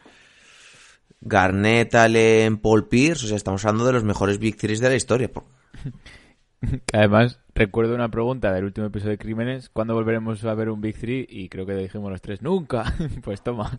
Garnett, 1.21 1.95
Allen, 1.97 2.59
Paul 2.59 2.87
Pierce. 2.87 3.25
O 3.25 3.29
sea, 3.29 3.37
estamos 3.37 3.65
hablando 3.65 3.87
de 3.87 3.93
los 3.95 4.05
mejores 4.05 4.39
Big 4.39 4.57
Threes 4.57 4.79
de 4.81 4.89
la 4.89 4.95
historia. 4.95 5.31
por- 5.33 5.45
Además, 6.93 7.41
recuerdo 7.59 7.95
una 7.95 8.09
pregunta 8.09 8.53
del 8.53 8.65
último 8.65 8.87
episodio 8.87 9.13
de 9.13 9.19
Crímenes. 9.19 9.69
¿Cuándo 9.69 9.93
volveremos 9.95 10.45
a 10.45 10.55
ver 10.55 10.71
un 10.71 10.81
Big 10.81 10.97
Three? 10.97 11.27
Y 11.29 11.49
creo 11.49 11.67
que 11.67 11.75
dijimos 11.75 12.11
los 12.11 12.23
tres, 12.23 12.41
nunca. 12.41 12.95
pues 13.23 13.43
toma, 13.43 13.77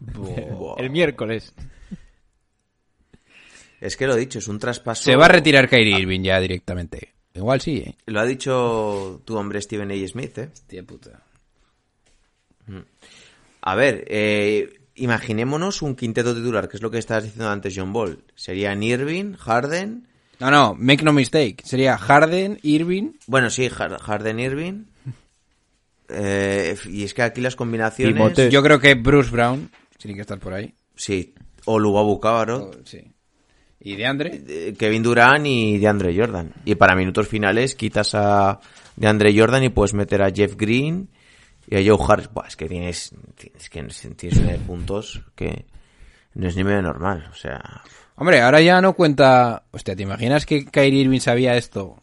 el 0.77 0.89
miércoles. 0.89 1.53
Es 3.79 3.95
que 3.95 4.05
lo 4.05 4.15
he 4.15 4.19
dicho, 4.19 4.39
es 4.39 4.47
un 4.49 4.59
traspaso. 4.59 5.03
Se 5.03 5.15
va 5.15 5.25
a 5.25 5.29
retirar 5.29 5.69
Kyrie 5.69 5.99
Irving 5.99 6.21
ya 6.21 6.39
directamente. 6.39 7.13
Igual 7.33 7.61
sí, 7.61 7.77
¿eh? 7.77 7.95
Lo 8.07 8.19
ha 8.19 8.25
dicho 8.25 9.21
tu 9.23 9.37
hombre 9.37 9.61
Steven 9.61 9.89
A. 9.91 10.07
Smith, 10.07 10.37
¿eh? 10.37 10.49
Hostia 10.51 10.83
puta. 10.83 11.23
A 13.61 13.75
ver, 13.75 14.03
eh, 14.09 14.81
imaginémonos 14.95 15.81
un 15.81 15.95
quinteto 15.95 16.35
titular, 16.35 16.67
que 16.67 16.77
es 16.77 16.83
lo 16.83 16.91
que 16.91 16.97
estabas 16.97 17.23
diciendo 17.23 17.49
antes, 17.49 17.73
John 17.75 17.93
Ball. 17.93 18.25
Serían 18.35 18.83
Irving, 18.83 19.35
Harden. 19.35 20.08
No, 20.39 20.49
no, 20.51 20.75
make 20.75 21.03
no 21.03 21.11
mistake. 21.13 21.61
Sería 21.65 21.97
Harden, 21.97 22.59
Irving. 22.63 23.11
Bueno, 23.27 23.49
sí, 23.49 23.67
Har- 23.69 23.99
Harden, 23.99 24.39
Irving. 24.39 24.83
Eh, 26.09 26.75
y 26.89 27.03
es 27.03 27.13
que 27.13 27.21
aquí 27.21 27.41
las 27.41 27.55
combinaciones. 27.55 28.49
Yo 28.51 28.63
creo 28.63 28.79
que 28.79 28.95
Bruce 28.95 29.29
Brown 29.29 29.69
tiene 29.97 30.15
que 30.15 30.21
estar 30.21 30.39
por 30.39 30.53
ahí. 30.53 30.73
Sí. 30.95 31.33
O 31.65 31.77
Lubabu 31.77 32.13
Oh, 32.13 32.19
Cabarrot, 32.19 32.85
sí. 32.87 33.11
¿Y 33.81 33.95
de 33.95 34.05
Andre? 34.05 34.41
eh, 34.47 34.73
Kevin 34.77 35.03
Durant 35.03 35.45
y 35.45 35.77
DeAndre 35.77 36.17
Jordan. 36.17 36.53
Y 36.65 36.75
para 36.75 36.95
minutos 36.95 37.27
finales 37.27 37.75
quitas 37.75 38.13
a 38.15 38.59
DeAndre 38.95 39.37
Jordan 39.37 39.63
y 39.63 39.69
puedes 39.69 39.93
meter 39.93 40.21
a 40.21 40.31
Jeff 40.31 40.55
Green 40.57 41.09
y 41.67 41.75
a 41.77 41.79
Joe 41.95 42.03
Harris. 42.07 42.29
Buah, 42.33 42.47
es 42.47 42.55
que 42.55 42.67
tienes, 42.67 43.13
tienes, 43.35 43.69
que 43.69 43.83
tienes 44.15 44.45
de 44.47 44.57
puntos 44.59 45.21
que 45.35 45.65
no 46.33 46.47
es 46.47 46.55
ni 46.57 46.63
medio 46.63 46.81
normal. 46.81 47.29
O 47.31 47.35
sea, 47.35 47.61
Hombre, 48.19 48.41
ahora 48.41 48.59
ya 48.61 48.81
no 48.81 48.93
cuenta... 48.93 49.63
Hostia, 49.71 49.95
¿te 49.95 50.03
imaginas 50.03 50.45
que 50.45 50.65
Kyrie 50.65 51.01
Irving 51.03 51.21
sabía 51.21 51.55
esto? 51.55 51.95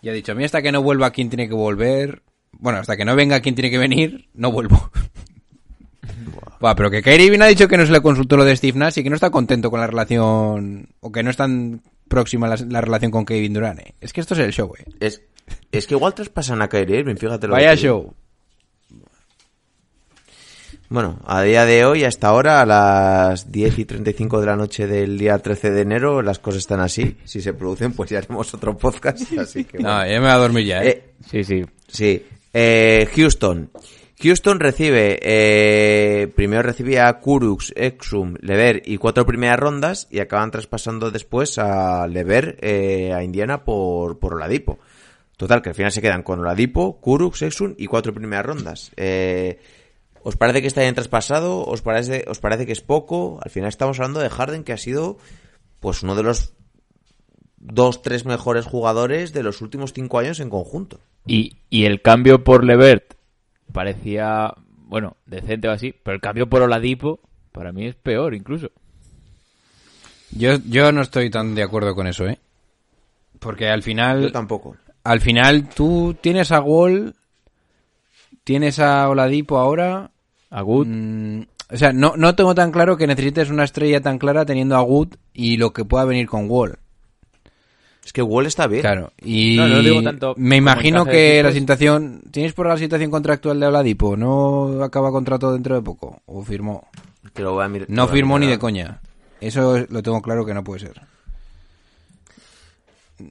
Y 0.00 0.08
ha 0.08 0.12
dicho, 0.12 0.30
a 0.32 0.34
mí 0.36 0.44
hasta 0.44 0.62
que 0.62 0.70
no 0.70 0.80
vuelva 0.82 1.10
quien 1.10 1.28
tiene 1.28 1.48
que 1.48 1.54
volver... 1.54 2.22
Bueno, 2.52 2.78
hasta 2.78 2.96
que 2.96 3.04
no 3.04 3.16
venga 3.16 3.40
quien 3.40 3.54
tiene 3.54 3.70
que 3.70 3.78
venir, 3.78 4.28
no 4.34 4.52
vuelvo. 4.52 4.90
Buah, 6.60 6.74
pero 6.74 6.90
que 6.90 7.02
Kyrie 7.02 7.26
Irving 7.26 7.40
ha 7.40 7.46
dicho 7.46 7.68
que 7.68 7.76
no 7.76 7.84
se 7.86 7.92
le 7.92 8.00
consultó 8.00 8.36
lo 8.36 8.44
de 8.44 8.54
Steve 8.56 8.78
Nash 8.78 8.98
y 8.98 9.02
que 9.02 9.10
no 9.10 9.16
está 9.16 9.30
contento 9.30 9.70
con 9.70 9.80
la 9.80 9.86
relación... 9.86 10.88
O 11.00 11.10
que 11.10 11.22
no 11.22 11.30
es 11.30 11.36
tan 11.36 11.82
próxima 12.06 12.46
la, 12.48 12.56
la 12.68 12.80
relación 12.80 13.10
con 13.10 13.24
Kevin 13.24 13.54
Durant, 13.54 13.80
¿eh? 13.80 13.94
Es 14.00 14.12
que 14.12 14.20
esto 14.20 14.34
es 14.34 14.40
el 14.40 14.52
show, 14.52 14.72
¿eh? 14.78 14.84
es, 15.00 15.22
es 15.72 15.86
que 15.86 15.94
igual 15.94 16.14
traspasan 16.14 16.60
a 16.62 16.68
Kyrie 16.68 17.00
Irving, 17.00 17.16
fíjate 17.16 17.46
lo 17.48 17.54
que 17.54 17.60
Vaya 17.62 17.74
digo. 17.74 17.82
show. 17.82 18.14
Bueno, 20.90 21.20
a 21.24 21.42
día 21.42 21.64
de 21.66 21.84
hoy, 21.84 22.02
hasta 22.02 22.26
ahora, 22.28 22.60
a 22.60 22.66
las 22.66 23.52
10 23.52 23.78
y 23.78 23.84
35 23.84 24.40
de 24.40 24.46
la 24.46 24.56
noche 24.56 24.88
del 24.88 25.16
día 25.18 25.38
13 25.38 25.70
de 25.70 25.82
enero, 25.82 26.20
las 26.20 26.40
cosas 26.40 26.58
están 26.58 26.80
así. 26.80 27.16
Si 27.24 27.40
se 27.40 27.54
producen, 27.54 27.92
pues 27.92 28.10
ya 28.10 28.18
haremos 28.18 28.52
otro 28.54 28.76
podcast. 28.76 29.20
Así 29.38 29.62
que, 29.64 29.78
No, 29.78 29.84
bueno. 29.94 30.06
ya 30.06 30.14
me 30.14 30.20
voy 30.26 30.30
a 30.30 30.36
dormir 30.36 30.66
ya, 30.66 30.82
¿eh? 30.82 30.88
Eh, 30.88 31.04
Sí, 31.30 31.44
sí. 31.44 31.64
sí. 31.86 32.26
Eh, 32.52 33.08
Houston. 33.14 33.70
Houston 34.20 34.58
recibe, 34.58 35.18
eh, 35.22 36.26
primero 36.34 36.62
recibía 36.62 37.06
a 37.08 37.20
Kurux, 37.20 37.72
Exum, 37.76 38.34
Lever 38.40 38.82
y 38.84 38.96
cuatro 38.98 39.24
primeras 39.24 39.60
rondas 39.60 40.08
y 40.10 40.18
acaban 40.18 40.50
traspasando 40.50 41.12
después 41.12 41.56
a 41.58 42.06
Lever 42.08 42.58
eh, 42.60 43.12
a 43.14 43.22
Indiana 43.22 43.62
por, 43.64 44.18
por 44.18 44.34
Oladipo. 44.34 44.80
Total, 45.36 45.62
que 45.62 45.68
al 45.70 45.74
final 45.76 45.92
se 45.92 46.02
quedan 46.02 46.22
con 46.24 46.40
Oladipo, 46.40 47.00
Kurux, 47.00 47.40
Exum 47.42 47.74
y 47.78 47.86
cuatro 47.86 48.12
primeras 48.12 48.44
rondas. 48.44 48.90
Eh, 48.96 49.58
¿Os 50.22 50.36
parece 50.36 50.60
que 50.60 50.68
está 50.68 50.82
bien 50.82 50.94
traspasado? 50.94 51.64
¿Os 51.64 51.82
parece, 51.82 52.24
¿Os 52.28 52.38
parece 52.40 52.66
que 52.66 52.72
es 52.72 52.80
poco? 52.80 53.40
Al 53.42 53.50
final 53.50 53.68
estamos 53.68 53.98
hablando 53.98 54.20
de 54.20 54.28
Harden, 54.30 54.64
que 54.64 54.72
ha 54.72 54.78
sido 54.78 55.18
pues 55.80 56.02
uno 56.02 56.14
de 56.14 56.22
los 56.22 56.52
dos, 57.56 58.02
tres 58.02 58.24
mejores 58.26 58.66
jugadores 58.66 59.32
de 59.32 59.42
los 59.42 59.60
últimos 59.62 59.92
cinco 59.92 60.18
años 60.18 60.40
en 60.40 60.50
conjunto. 60.50 61.00
Y, 61.26 61.56
y 61.70 61.84
el 61.84 62.02
cambio 62.02 62.44
por 62.44 62.64
Levert 62.64 63.14
parecía, 63.72 64.52
bueno, 64.76 65.16
decente 65.26 65.68
o 65.68 65.72
así, 65.72 65.94
pero 66.02 66.14
el 66.16 66.20
cambio 66.20 66.48
por 66.48 66.62
Oladipo 66.62 67.20
para 67.52 67.72
mí 67.72 67.86
es 67.86 67.94
peor 67.94 68.34
incluso. 68.34 68.70
Yo, 70.32 70.58
yo 70.66 70.92
no 70.92 71.00
estoy 71.02 71.30
tan 71.30 71.54
de 71.54 71.62
acuerdo 71.62 71.94
con 71.94 72.06
eso, 72.06 72.26
¿eh? 72.26 72.38
Porque 73.38 73.68
al 73.68 73.82
final... 73.82 74.22
Yo 74.22 74.32
tampoco. 74.32 74.76
al 75.02 75.20
final 75.20 75.68
tú 75.68 76.14
tienes 76.20 76.52
a 76.52 76.60
Wall, 76.60 77.14
tienes 78.44 78.78
a 78.78 79.08
Oladipo 79.08 79.58
ahora. 79.58 80.10
A 80.50 80.62
Good, 80.62 80.86
mm, 80.88 81.40
o 81.72 81.76
sea, 81.76 81.92
no, 81.92 82.14
no 82.16 82.34
tengo 82.34 82.54
tan 82.54 82.72
claro 82.72 82.96
que 82.96 83.06
necesites 83.06 83.50
una 83.50 83.64
estrella 83.64 84.00
tan 84.00 84.18
clara 84.18 84.44
teniendo 84.44 84.76
a 84.76 84.82
Wood 84.82 85.14
y 85.32 85.56
lo 85.56 85.72
que 85.72 85.84
pueda 85.84 86.04
venir 86.04 86.26
con 86.26 86.50
Wall. 86.50 86.78
Es 88.04 88.12
que 88.12 88.22
Wall 88.22 88.46
está 88.46 88.66
bien. 88.66 88.80
Claro, 88.80 89.12
y 89.22 89.56
No, 89.56 89.68
no 89.68 89.80
digo 89.82 90.02
tanto 90.02 90.34
me 90.36 90.56
imagino 90.56 91.04
que 91.04 91.42
la 91.42 91.52
situación... 91.52 92.22
¿Tienes 92.32 92.54
por 92.54 92.66
la 92.66 92.76
situación 92.78 93.10
contractual 93.10 93.60
de 93.60 93.66
Oladipo? 93.66 94.16
¿No 94.16 94.82
acaba 94.82 95.12
contrato 95.12 95.52
dentro 95.52 95.74
de 95.76 95.82
poco? 95.82 96.22
¿O 96.26 96.42
firmó? 96.42 96.88
Que 97.34 97.42
lo 97.42 97.52
voy 97.52 97.64
a 97.64 97.68
mir- 97.68 97.84
No 97.88 98.08
firmó 98.08 98.38
ni 98.38 98.46
de 98.46 98.58
coña. 98.58 99.00
Eso 99.40 99.86
lo 99.88 100.02
tengo 100.02 100.20
claro 100.22 100.44
que 100.44 100.54
no 100.54 100.64
puede 100.64 100.80
ser. 100.80 101.00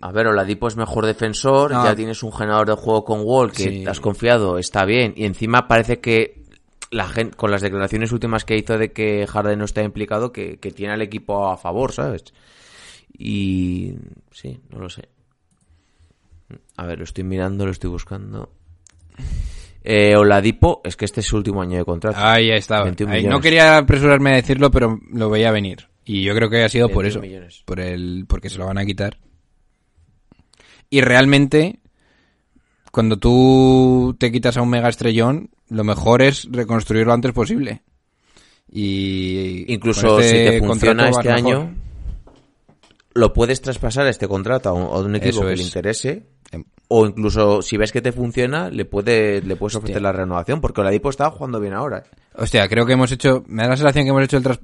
A 0.02 0.12
ver, 0.12 0.28
Oladipo 0.28 0.68
es 0.68 0.76
mejor 0.76 1.06
defensor, 1.06 1.72
No. 1.72 1.84
ya 1.84 1.96
tienes 1.96 2.22
un 2.24 2.32
generador 2.32 2.68
de 2.68 2.74
juego 2.76 3.04
con 3.06 3.22
Wall 3.24 3.52
que 3.52 3.64
Sí. 3.64 3.84
te 3.84 3.90
has 3.90 4.00
confiado, 4.00 4.58
está 4.58 4.86
bien. 4.86 5.14
Y 5.16 5.26
encima 5.26 5.68
parece 5.68 6.00
que 6.00 6.44
la 6.92 7.08
gente, 7.08 7.36
con 7.38 7.52
las 7.52 7.62
declaraciones 7.62 8.12
últimas 8.12 8.46
que 8.46 8.58
hizo 8.58 8.78
de 8.78 8.92
que 8.92 9.26
Harden 9.28 9.60
no 9.60 9.66
está 9.66 9.84
implicado, 9.84 10.32
que, 10.32 10.58
que 10.60 10.72
tiene 10.72 10.94
al 10.94 11.02
equipo 11.02 11.48
a 11.50 11.58
favor, 11.58 11.92
¿sabes? 11.92 12.24
Y 13.18 13.94
sí, 14.32 14.60
no 14.70 14.80
lo 14.80 14.90
sé. 14.90 15.10
A 16.78 16.86
ver, 16.86 16.98
lo 16.98 17.04
estoy 17.04 17.24
mirando, 17.24 17.66
lo 17.66 17.72
estoy 17.72 17.90
buscando. 17.90 18.52
Eh, 19.84 20.16
Oladipo, 20.16 20.82
es 20.84 20.96
que 20.98 21.06
este 21.06 21.22
es 21.22 21.28
su 21.28 21.38
último 21.38 21.62
año 21.62 21.78
de 21.78 21.86
contrato. 21.86 22.18
Ahí 22.20 22.50
estaba. 22.52 22.84
21 22.86 23.14
Ahí, 23.14 23.24
no 23.26 23.40
quería 23.40 23.78
apresurarme 23.78 24.32
a 24.32 24.36
decirlo, 24.36 24.70
pero 24.72 25.00
lo 25.12 25.30
veía 25.30 25.52
venir. 25.52 25.88
Y 26.06 26.24
yo 26.24 26.34
creo 26.36 26.50
que 26.50 26.64
ha 26.64 26.70
sido 26.70 26.90
por 26.90 27.04
21 27.04 27.10
eso. 27.10 27.22
millones. 27.22 27.64
Por 27.66 27.80
el, 27.80 28.26
porque 28.28 28.50
se 28.50 28.58
lo 28.58 28.66
van 28.66 28.78
a 28.78 28.86
quitar. 28.86 29.18
Y 30.90 31.02
realmente, 31.02 31.80
cuando 32.92 33.18
tú 33.18 34.16
te 34.20 34.32
quitas 34.32 34.58
a 34.58 34.62
un 34.62 34.70
mega 34.70 34.90
estrellón, 34.90 35.52
lo 35.70 35.84
mejor 35.84 36.22
es 36.22 36.48
reconstruir 36.52 37.06
lo 37.06 37.14
antes 37.14 37.32
posible. 37.32 37.84
Y 38.72 39.72
Incluso 39.74 40.20
este 40.20 40.46
si 40.54 40.60
te 40.60 40.66
funciona 40.66 41.10
este 41.10 41.30
mejor. 41.30 41.46
año, 41.46 41.76
lo 43.14 43.34
puedes 43.34 43.62
traspasar 43.62 44.08
este 44.08 44.28
contrato 44.28 44.70
a 44.70 44.74
un, 44.74 44.84
a 44.84 45.00
un 45.00 45.16
equipo 45.16 45.30
Eso 45.40 45.46
que 45.46 45.54
es. 45.54 45.60
le 45.60 45.66
interese. 45.66 46.24
Em. 46.52 46.64
O 46.88 47.06
incluso 47.06 47.62
si 47.62 47.78
ves 47.78 47.92
que 47.92 48.02
te 48.02 48.12
funciona, 48.12 48.70
le, 48.70 48.86
puede, 48.86 49.42
le 49.42 49.56
puedes 49.56 49.76
ofrecer 49.76 50.02
la 50.02 50.12
renovación. 50.12 50.62
Porque 50.62 50.82
Oladipo 50.82 51.10
está 51.10 51.30
jugando 51.30 51.60
bien 51.60 51.74
ahora. 51.74 52.00
¿eh? 52.00 52.18
Hostia, 52.36 52.68
creo 52.68 52.86
que 52.86 52.94
hemos 52.94 53.12
hecho. 53.12 53.44
Me 53.48 53.64
da 53.64 53.70
la 53.70 53.78
sensación 53.78 54.06
que 54.06 54.10
hemos 54.10 54.24
hecho 54.24 54.38
el 54.38 54.44
tras... 54.44 54.60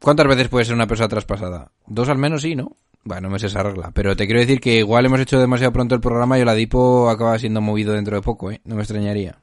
¿Cuántas 0.00 0.26
veces 0.26 0.48
puede 0.48 0.64
ser 0.64 0.74
una 0.74 0.86
persona 0.86 1.08
traspasada? 1.08 1.70
Dos 1.86 2.08
al 2.08 2.18
menos, 2.18 2.42
sí, 2.42 2.54
¿no? 2.56 2.76
Bueno, 3.04 3.22
no 3.22 3.30
me 3.30 3.38
sé 3.38 3.46
esa 3.48 3.62
regla. 3.62 3.90
Pero 3.92 4.14
te 4.16 4.26
quiero 4.26 4.40
decir 4.40 4.60
que 4.60 4.78
igual 4.78 5.04
hemos 5.06 5.20
hecho 5.20 5.40
demasiado 5.40 5.72
pronto 5.72 5.94
el 5.94 6.00
programa 6.00 6.38
y 6.38 6.42
Oladipo 6.42 7.10
acaba 7.10 7.38
siendo 7.38 7.60
movido 7.60 7.92
dentro 7.94 8.14
de 8.16 8.22
poco, 8.22 8.50
¿eh? 8.52 8.60
No 8.64 8.76
me 8.76 8.82
extrañaría. 8.82 9.38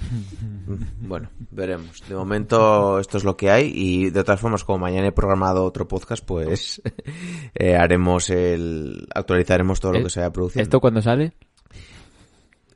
Bueno, 1.00 1.28
veremos. 1.50 2.02
De 2.08 2.14
momento 2.14 3.00
esto 3.00 3.18
es 3.18 3.24
lo 3.24 3.36
que 3.36 3.50
hay 3.50 3.72
y 3.74 4.10
de 4.10 4.22
todas 4.22 4.40
formas, 4.40 4.62
como 4.64 4.78
mañana 4.78 5.08
he 5.08 5.12
programado 5.12 5.64
otro 5.64 5.88
podcast, 5.88 6.24
pues 6.24 6.80
eh, 7.54 7.74
haremos 7.74 8.30
el... 8.30 9.08
actualizaremos 9.14 9.80
todo 9.80 9.92
lo 9.94 9.98
¿Eh? 9.98 10.02
que 10.04 10.10
se 10.10 10.20
vaya 10.20 10.32
produciendo. 10.32 10.62
¿Esto 10.62 10.80
cuándo 10.80 11.02
sale? 11.02 11.32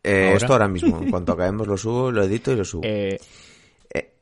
Eh, 0.03 0.25
ahora? 0.25 0.37
Esto 0.37 0.53
ahora 0.53 0.69
mismo, 0.69 1.01
en 1.01 1.11
cuanto 1.11 1.33
acabemos 1.33 1.67
lo 1.69 1.77
subo, 1.77 2.11
lo 2.11 2.25
edito 2.25 2.53
y 2.53 2.57
lo 2.57 2.65
subo. 2.65 2.83
Eh, 2.85 3.19
Eh. 3.95 4.13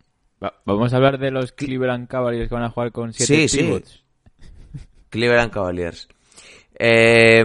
va- 0.42 0.54
vamos 0.66 0.92
a 0.92 0.96
hablar 0.96 1.18
de 1.18 1.30
los 1.30 1.52
Cleveland 1.52 2.08
Cavaliers 2.08 2.48
que 2.50 2.54
van 2.54 2.64
a 2.64 2.70
jugar 2.70 2.92
con 2.92 3.12
Sí, 3.14 3.24
siete 3.24 3.48
sí. 3.48 3.58
pivots. 3.58 4.01
Cleveland 5.12 5.52
Cavaliers. 5.52 6.08
Eh, 6.74 7.44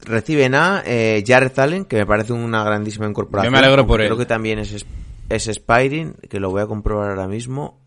reciben 0.00 0.54
a 0.54 0.82
eh, 0.84 1.22
Jared 1.24 1.56
Allen, 1.58 1.84
que 1.84 1.98
me 1.98 2.06
parece 2.06 2.32
una 2.32 2.64
grandísima 2.64 3.06
incorporación. 3.06 3.52
Yo 3.52 3.60
me 3.60 3.64
alegro 3.64 3.86
por 3.86 4.00
él. 4.00 4.08
Creo 4.08 4.18
que 4.18 4.26
también 4.26 4.58
es, 4.58 4.84
es 5.28 5.46
Spiring, 5.46 6.14
que 6.28 6.40
lo 6.40 6.50
voy 6.50 6.62
a 6.62 6.66
comprobar 6.66 7.10
ahora 7.10 7.28
mismo. 7.28 7.78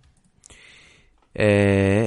Eh, 1.33 1.43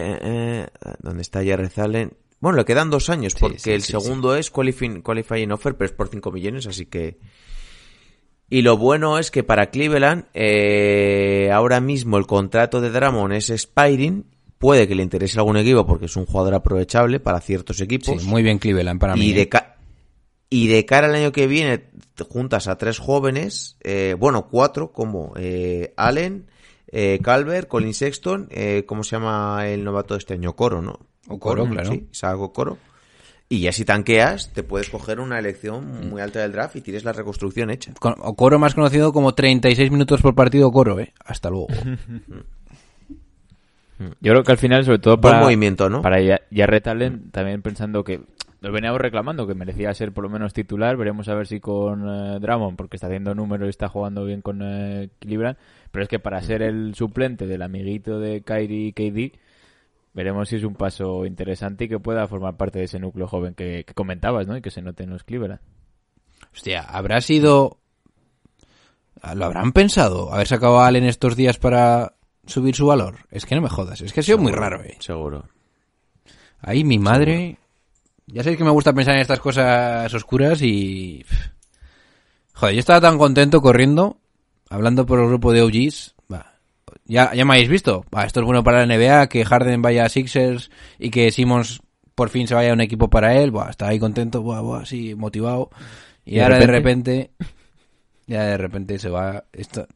eh, 0.00 0.18
eh, 0.22 0.66
¿Dónde 1.00 1.22
está 1.22 1.44
Jared 1.44 1.76
Allen? 1.76 2.12
Bueno, 2.40 2.56
le 2.56 2.64
quedan 2.64 2.88
dos 2.88 3.10
años, 3.10 3.32
Sí, 3.32 3.38
porque 3.40 3.58
sí, 3.58 3.72
el 3.72 3.82
sí, 3.82 3.92
segundo 3.92 4.36
es 4.36 4.50
qualifying, 4.50 5.02
qualifying 5.02 5.50
offer, 5.50 5.74
pero 5.76 5.86
es 5.86 5.92
por 5.92 6.08
5 6.08 6.30
millones, 6.30 6.66
así 6.66 6.86
que... 6.86 7.18
Y 8.48 8.62
lo 8.62 8.78
bueno 8.78 9.18
es 9.18 9.30
que 9.30 9.42
para 9.42 9.70
Cleveland, 9.70 10.26
eh, 10.32 11.50
ahora 11.52 11.80
mismo 11.80 12.16
el 12.16 12.26
contrato 12.26 12.80
de 12.80 12.90
Dramon 12.90 13.32
es 13.32 13.50
expiring. 13.50 14.24
Puede 14.58 14.88
que 14.88 14.94
le 14.94 15.02
interese 15.02 15.38
a 15.38 15.40
algún 15.42 15.56
equipo 15.56 15.86
porque 15.86 16.06
es 16.06 16.16
un 16.16 16.26
jugador 16.26 16.54
aprovechable 16.54 17.20
para 17.20 17.40
ciertos 17.40 17.76
Sí, 17.78 17.84
equipos. 17.84 18.24
muy 18.24 18.42
bien 18.42 18.58
Cleveland 18.58 19.00
para 19.00 19.14
mí. 19.16 19.26
y, 19.26 19.32
de 19.32 19.42
¿eh? 19.42 19.48
ca- 19.48 19.76
y 20.50 20.66
de 20.68 20.84
cara 20.86 21.06
al 21.08 21.14
año 21.14 21.30
que 21.32 21.46
viene, 21.46 21.84
juntas 22.28 22.68
a 22.68 22.76
tres 22.78 22.98
jóvenes, 22.98 23.76
eh, 23.82 24.16
bueno, 24.18 24.48
cuatro, 24.50 24.92
como 24.92 25.32
eh, 25.36 25.92
Allen, 25.96 26.46
eh, 26.90 27.18
Calvert, 27.22 27.68
Colin 27.68 27.92
Sexton, 27.94 28.48
eh, 28.50 28.84
¿cómo 28.86 29.04
se 29.04 29.16
llama 29.16 29.68
el 29.68 29.84
novato 29.84 30.14
de 30.14 30.18
este 30.18 30.34
año? 30.34 30.54
Coro, 30.56 30.80
¿no? 30.82 30.98
Okoro, 31.28 31.68
claro. 31.68 31.90
Sí, 31.92 32.08
Isaac 32.10 32.38
Okoro. 32.40 32.78
Y 33.50 33.60
ya 33.60 33.72
si 33.72 33.84
tanqueas, 33.84 34.52
te 34.52 34.62
puedes 34.62 34.88
coger 34.90 35.20
una 35.20 35.38
elección 35.38 36.08
muy 36.10 36.20
alta 36.20 36.40
del 36.40 36.52
draft 36.52 36.76
y 36.76 36.80
tienes 36.80 37.04
la 37.04 37.12
reconstrucción 37.12 37.70
hecha. 37.70 37.92
Con- 38.00 38.14
Okoro 38.18 38.58
más 38.58 38.74
conocido 38.74 39.12
como 39.12 39.34
36 39.34 39.90
minutos 39.90 40.20
por 40.22 40.34
partido 40.34 40.68
Okoro, 40.68 40.98
¿eh? 41.00 41.12
Hasta 41.24 41.48
luego. 41.50 41.66
Yo 43.98 44.32
creo 44.32 44.42
que 44.44 44.52
al 44.52 44.58
final, 44.58 44.84
sobre 44.84 44.98
todo 44.98 45.20
para, 45.20 45.40
movimiento, 45.40 45.88
¿no? 45.90 46.02
para 46.02 46.20
Ya- 46.20 46.40
Jarrett 46.54 46.86
Allen, 46.86 47.30
también 47.30 47.62
pensando 47.62 48.04
que 48.04 48.20
lo 48.60 48.72
veníamos 48.72 49.00
reclamando, 49.00 49.46
que 49.46 49.54
merecía 49.54 49.92
ser 49.94 50.12
por 50.12 50.24
lo 50.24 50.30
menos 50.30 50.52
titular. 50.52 50.96
Veremos 50.96 51.28
a 51.28 51.34
ver 51.34 51.46
si 51.46 51.60
con 51.60 52.08
eh, 52.08 52.38
Drummond, 52.40 52.76
porque 52.76 52.96
está 52.96 53.06
haciendo 53.06 53.34
números 53.34 53.66
y 53.66 53.70
está 53.70 53.88
jugando 53.88 54.24
bien 54.24 54.40
con 54.42 54.60
eh. 54.62 55.10
Pero 55.20 56.02
es 56.02 56.08
que 56.08 56.18
para 56.18 56.40
ser 56.42 56.62
el 56.62 56.94
suplente 56.94 57.46
del 57.46 57.62
amiguito 57.62 58.18
de 58.20 58.42
Kyrie 58.42 58.88
y 58.88 58.92
KD, 58.92 59.36
veremos 60.12 60.48
si 60.48 60.56
es 60.56 60.64
un 60.64 60.74
paso 60.74 61.24
interesante 61.24 61.84
y 61.84 61.88
que 61.88 61.98
pueda 62.00 62.26
formar 62.26 62.56
parte 62.56 62.78
de 62.80 62.86
ese 62.86 62.98
núcleo 62.98 63.26
joven 63.28 63.54
que, 63.54 63.84
que 63.84 63.94
comentabas, 63.94 64.46
¿no? 64.46 64.56
Y 64.56 64.60
que 64.60 64.70
se 64.70 64.82
note 64.82 65.04
en 65.04 65.10
los 65.10 65.22
Cleveland. 65.24 65.60
Hostia, 66.52 66.82
¿habrá 66.82 67.20
sido... 67.20 67.78
¿Lo 69.34 69.44
habrán 69.46 69.72
pensado? 69.72 70.32
¿Haber 70.32 70.46
sacado 70.46 70.80
a 70.80 70.86
Allen 70.86 71.04
estos 71.04 71.34
días 71.36 71.58
para 71.58 72.12
subir 72.48 72.74
su 72.74 72.86
valor? 72.86 73.26
Es 73.30 73.46
que 73.46 73.54
no 73.54 73.60
me 73.60 73.68
jodas. 73.68 74.00
Es 74.00 74.12
que 74.12 74.20
ha 74.20 74.22
sido 74.22 74.38
muy 74.38 74.52
raro, 74.52 74.82
¿eh? 74.82 74.96
Seguro. 75.00 75.44
Ahí 76.60 76.84
mi 76.84 76.98
madre... 76.98 77.58
Ya 78.26 78.42
sabéis 78.42 78.58
que 78.58 78.64
me 78.64 78.70
gusta 78.70 78.92
pensar 78.92 79.14
en 79.14 79.22
estas 79.22 79.40
cosas 79.40 80.12
oscuras 80.12 80.60
y... 80.60 81.24
Joder, 82.52 82.74
yo 82.74 82.80
estaba 82.80 83.00
tan 83.00 83.16
contento 83.16 83.62
corriendo, 83.62 84.18
hablando 84.68 85.06
por 85.06 85.20
el 85.20 85.28
grupo 85.28 85.52
de 85.52 85.62
OGs. 85.62 86.14
Va. 86.30 86.54
Ya, 87.06 87.32
ya 87.32 87.44
me 87.46 87.54
habéis 87.54 87.70
visto. 87.70 88.04
Va, 88.14 88.24
esto 88.24 88.40
es 88.40 88.46
bueno 88.46 88.62
para 88.62 88.84
la 88.84 88.96
NBA, 88.96 89.28
que 89.28 89.44
Harden 89.44 89.80
vaya 89.80 90.04
a 90.04 90.08
Sixers 90.08 90.70
y 90.98 91.10
que 91.10 91.30
Simmons 91.30 91.80
por 92.14 92.28
fin 92.28 92.46
se 92.46 92.54
vaya 92.54 92.70
a 92.70 92.74
un 92.74 92.80
equipo 92.82 93.08
para 93.08 93.34
él. 93.36 93.50
Buah, 93.50 93.70
estaba 93.70 93.92
ahí 93.92 93.98
contento, 93.98 94.42
buah, 94.42 94.60
buah, 94.60 94.80
así, 94.80 95.14
motivado. 95.14 95.70
Y, 96.26 96.32
¿Y 96.32 96.34
de 96.34 96.42
ahora 96.42 96.58
de 96.58 96.66
repente? 96.66 97.30
repente... 97.36 97.54
Ya 98.26 98.42
de 98.42 98.58
repente 98.58 98.98
se 98.98 99.08
va... 99.08 99.44
Esto, 99.54 99.86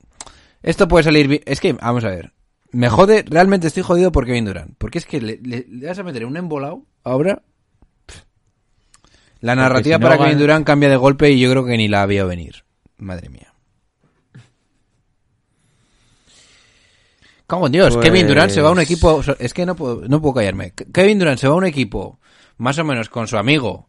esto 0.62 0.88
puede 0.88 1.04
salir 1.04 1.28
bien. 1.28 1.42
Es 1.44 1.60
que, 1.60 1.74
vamos 1.74 2.04
a 2.04 2.08
ver. 2.08 2.32
Me 2.72 2.88
jode, 2.88 3.24
realmente 3.28 3.66
estoy 3.66 3.82
jodido 3.82 4.12
por 4.12 4.24
Kevin 4.26 4.46
Durant. 4.46 4.74
Porque 4.78 4.98
es 4.98 5.06
que 5.06 5.20
le, 5.20 5.38
le- 5.42 5.66
le 5.68 5.86
vas 5.86 5.98
a 5.98 6.02
meter 6.02 6.24
un 6.24 6.36
embolado 6.36 6.84
ahora. 7.04 7.42
La 9.40 9.54
narrativa 9.54 9.96
si 9.96 10.00
no 10.00 10.06
para 10.08 10.16
Kevin 10.24 10.38
Durant 10.38 10.66
cambia 10.66 10.88
de 10.88 10.96
golpe 10.96 11.30
y 11.30 11.38
yo 11.40 11.50
creo 11.50 11.64
que 11.66 11.76
ni 11.76 11.88
la 11.88 12.02
había 12.02 12.24
venir. 12.24 12.64
Madre 12.96 13.28
mía. 13.28 13.52
Como 17.46 17.68
Dios, 17.68 17.94
Pues- 17.94 18.04
Kevin 18.06 18.26
Durant 18.28 18.50
se 18.50 18.62
va 18.62 18.68
a 18.68 18.72
un 18.72 18.80
equipo. 18.80 19.20
Es 19.38 19.52
que 19.52 19.66
no 19.66 19.76
puedo, 19.76 20.08
no 20.08 20.20
puedo 20.22 20.34
callarme. 20.34 20.72
Kevin 20.92 21.18
Durant 21.18 21.38
se 21.38 21.48
va 21.48 21.54
a 21.54 21.58
un 21.58 21.66
equipo, 21.66 22.18
más 22.56 22.78
o 22.78 22.84
menos 22.84 23.08
con 23.10 23.28
su 23.28 23.36
amigo, 23.36 23.88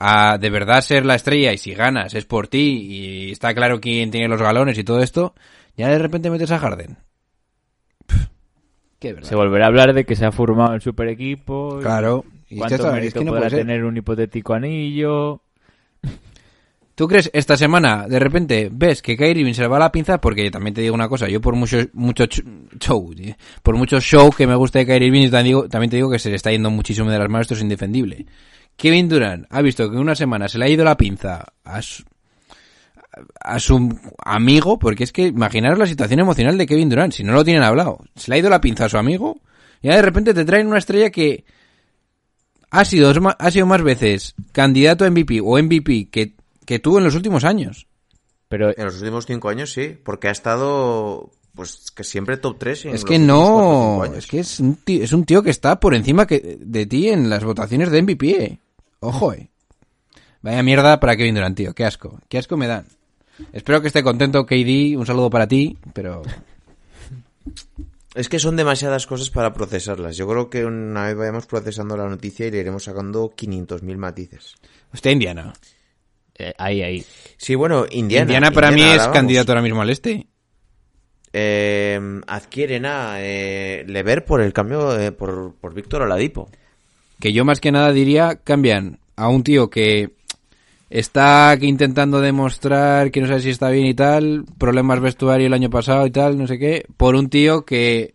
a 0.00 0.38
de 0.38 0.50
verdad 0.50 0.80
ser 0.80 1.06
la 1.06 1.14
estrella 1.14 1.52
y 1.52 1.58
si 1.58 1.74
ganas 1.74 2.14
es 2.14 2.24
por 2.24 2.48
ti 2.48 2.88
y 3.28 3.30
está 3.30 3.54
claro 3.54 3.80
quién 3.80 4.10
tiene 4.10 4.26
los 4.28 4.42
galones 4.42 4.76
y 4.78 4.84
todo 4.84 5.00
esto. 5.00 5.34
Ya 5.76 5.88
de 5.88 5.98
repente 5.98 6.30
metes 6.30 6.50
a 6.50 6.58
Harden. 6.58 6.96
Se 9.22 9.34
volverá 9.34 9.64
a 9.66 9.68
hablar 9.68 9.92
de 9.94 10.04
que 10.04 10.16
se 10.16 10.24
ha 10.24 10.32
formado 10.32 10.74
el 10.74 10.80
super 10.80 11.08
equipo. 11.08 11.78
Claro. 11.80 12.24
Y 12.48 12.56
¿Cuánto 12.56 12.74
es 12.96 13.12
que 13.14 13.24
no 13.24 13.32
podrá 13.32 13.50
tener 13.50 13.84
un 13.84 13.96
hipotético 13.96 14.54
anillo? 14.54 15.40
¿Tú 16.94 17.08
crees 17.08 17.28
esta 17.32 17.56
semana, 17.56 18.06
de 18.06 18.20
repente, 18.20 18.68
ves 18.70 19.02
que 19.02 19.16
Kyrie 19.16 19.40
Irving 19.40 19.54
se 19.54 19.62
le 19.62 19.68
va 19.68 19.80
la 19.80 19.90
pinza? 19.90 20.20
Porque 20.20 20.48
también 20.52 20.74
te 20.74 20.80
digo 20.80 20.94
una 20.94 21.08
cosa, 21.08 21.28
yo 21.28 21.40
por 21.40 21.56
mucho, 21.56 21.78
mucho 21.92 22.24
ch- 22.24 22.44
show, 22.78 23.12
¿sí? 23.16 23.34
por 23.64 23.76
mucho 23.76 24.00
show 24.00 24.30
que 24.30 24.46
me 24.46 24.54
guste 24.54 24.78
de 24.80 24.86
Kyrie 24.86 25.08
Irving, 25.08 25.28
también 25.68 25.90
te 25.90 25.96
digo 25.96 26.08
que 26.08 26.20
se 26.20 26.30
le 26.30 26.36
está 26.36 26.52
yendo 26.52 26.70
muchísimo 26.70 27.10
de 27.10 27.18
las 27.18 27.28
manos, 27.28 27.46
esto 27.46 27.54
es 27.54 27.62
indefendible. 27.62 28.26
Kevin 28.76 29.08
Durant 29.08 29.46
ha 29.50 29.60
visto 29.60 29.88
que 29.90 29.96
en 29.96 30.02
una 30.02 30.14
semana 30.14 30.46
se 30.46 30.56
le 30.58 30.66
ha 30.66 30.68
ido 30.68 30.84
la 30.84 30.96
pinza 30.96 31.44
a 31.64 31.82
su, 31.82 32.04
a 33.40 33.58
su 33.58 33.98
amigo, 34.24 34.78
porque 34.78 35.04
es 35.04 35.12
que 35.12 35.28
imaginaros 35.28 35.78
la 35.78 35.86
situación 35.86 36.20
emocional 36.20 36.58
de 36.58 36.66
Kevin 36.66 36.88
Durant, 36.88 37.12
si 37.12 37.24
no 37.24 37.32
lo 37.32 37.44
tienen 37.44 37.62
hablado. 37.62 37.98
Se 38.16 38.30
le 38.30 38.36
ha 38.36 38.38
ido 38.38 38.50
la 38.50 38.60
pinza 38.60 38.86
a 38.86 38.88
su 38.88 38.98
amigo, 38.98 39.40
y 39.82 39.88
ahora 39.88 39.96
de 39.96 40.02
repente 40.02 40.34
te 40.34 40.44
traen 40.44 40.66
una 40.66 40.78
estrella 40.78 41.10
que 41.10 41.44
ha 42.70 42.84
sido, 42.84 43.12
ha 43.38 43.50
sido 43.50 43.66
más 43.66 43.82
veces 43.82 44.34
candidato 44.52 45.04
a 45.04 45.10
MVP 45.10 45.40
o 45.42 45.62
MVP 45.62 46.08
que, 46.10 46.34
que 46.66 46.78
tú 46.78 46.98
en 46.98 47.04
los 47.04 47.14
últimos 47.14 47.44
años. 47.44 47.86
Pero 48.48 48.76
En 48.76 48.84
los 48.84 48.96
últimos 48.96 49.26
cinco 49.26 49.48
años 49.48 49.72
sí, 49.72 49.96
porque 50.02 50.28
ha 50.28 50.32
estado 50.32 51.30
pues 51.54 51.90
que 51.94 52.04
siempre 52.04 52.36
top 52.36 52.58
3. 52.58 52.84
Es 52.86 53.04
que 53.04 53.18
no, 53.18 54.04
es 54.04 54.26
que 54.26 54.40
es 54.40 54.58
un, 54.60 54.76
tío, 54.76 55.02
es 55.04 55.12
un 55.12 55.24
tío 55.24 55.42
que 55.42 55.50
está 55.50 55.78
por 55.78 55.94
encima 55.94 56.26
que, 56.26 56.58
de 56.60 56.86
ti 56.86 57.08
en 57.08 57.30
las 57.30 57.44
votaciones 57.44 57.90
de 57.90 58.02
MVP. 58.02 58.44
eh. 58.44 58.58
Ojo, 59.00 59.32
eh. 59.32 59.50
Vaya 60.42 60.62
mierda 60.62 61.00
para 61.00 61.16
Kevin 61.16 61.36
Durant, 61.36 61.56
tío. 61.56 61.74
Qué 61.74 61.84
asco. 61.84 62.18
Qué 62.28 62.38
asco 62.38 62.56
me 62.56 62.66
dan. 62.66 62.86
Espero 63.52 63.80
que 63.80 63.88
esté 63.88 64.02
contento, 64.02 64.46
KD. 64.46 64.96
Un 64.96 65.06
saludo 65.06 65.30
para 65.30 65.46
ti, 65.48 65.76
pero... 65.92 66.22
Es 68.14 68.28
que 68.28 68.38
son 68.38 68.54
demasiadas 68.56 69.06
cosas 69.06 69.28
para 69.30 69.52
procesarlas. 69.52 70.16
Yo 70.16 70.28
creo 70.28 70.48
que 70.48 70.64
una 70.64 71.06
vez 71.06 71.16
vayamos 71.16 71.46
procesando 71.46 71.96
la 71.96 72.08
noticia 72.08 72.46
y 72.46 72.50
le 72.52 72.58
iremos 72.58 72.84
sacando 72.84 73.32
500.000 73.36 73.96
matices. 73.96 74.54
Hostia, 74.92 75.10
Indiana. 75.10 75.52
eh, 76.38 76.54
ahí, 76.56 76.82
ahí. 76.82 77.04
Sí, 77.36 77.56
bueno, 77.56 77.86
Indiana. 77.90 78.22
Indiana, 78.22 78.50
para 78.52 78.70
mí 78.70 78.82
es 78.82 78.98
vamos. 78.98 79.14
candidato 79.14 79.50
ahora 79.50 79.62
mismo 79.62 79.82
al 79.82 79.90
este. 79.90 80.28
Eh, 81.32 82.00
adquieren 82.28 82.86
a 82.86 83.16
eh, 83.18 83.84
Lever 83.88 84.24
por 84.24 84.40
el 84.40 84.52
cambio 84.52 84.96
eh, 84.96 85.10
por, 85.10 85.56
por 85.60 85.74
Víctor 85.74 86.02
Oladipo. 86.02 86.48
Que 87.18 87.32
yo 87.32 87.44
más 87.44 87.60
que 87.60 87.72
nada 87.72 87.92
diría, 87.92 88.36
cambian 88.44 89.00
a 89.16 89.28
un 89.28 89.42
tío 89.42 89.70
que 89.70 90.14
está 90.90 91.50
aquí 91.50 91.66
intentando 91.66 92.20
demostrar 92.20 93.10
que 93.10 93.20
no 93.20 93.26
sabe 93.26 93.40
si 93.40 93.50
está 93.50 93.70
bien 93.70 93.86
y 93.86 93.94
tal, 93.94 94.44
problemas 94.58 95.00
vestuario 95.00 95.46
el 95.46 95.54
año 95.54 95.70
pasado 95.70 96.06
y 96.06 96.10
tal, 96.10 96.38
no 96.38 96.46
sé 96.46 96.58
qué, 96.58 96.86
por 96.96 97.14
un 97.14 97.28
tío 97.28 97.64
que 97.64 98.14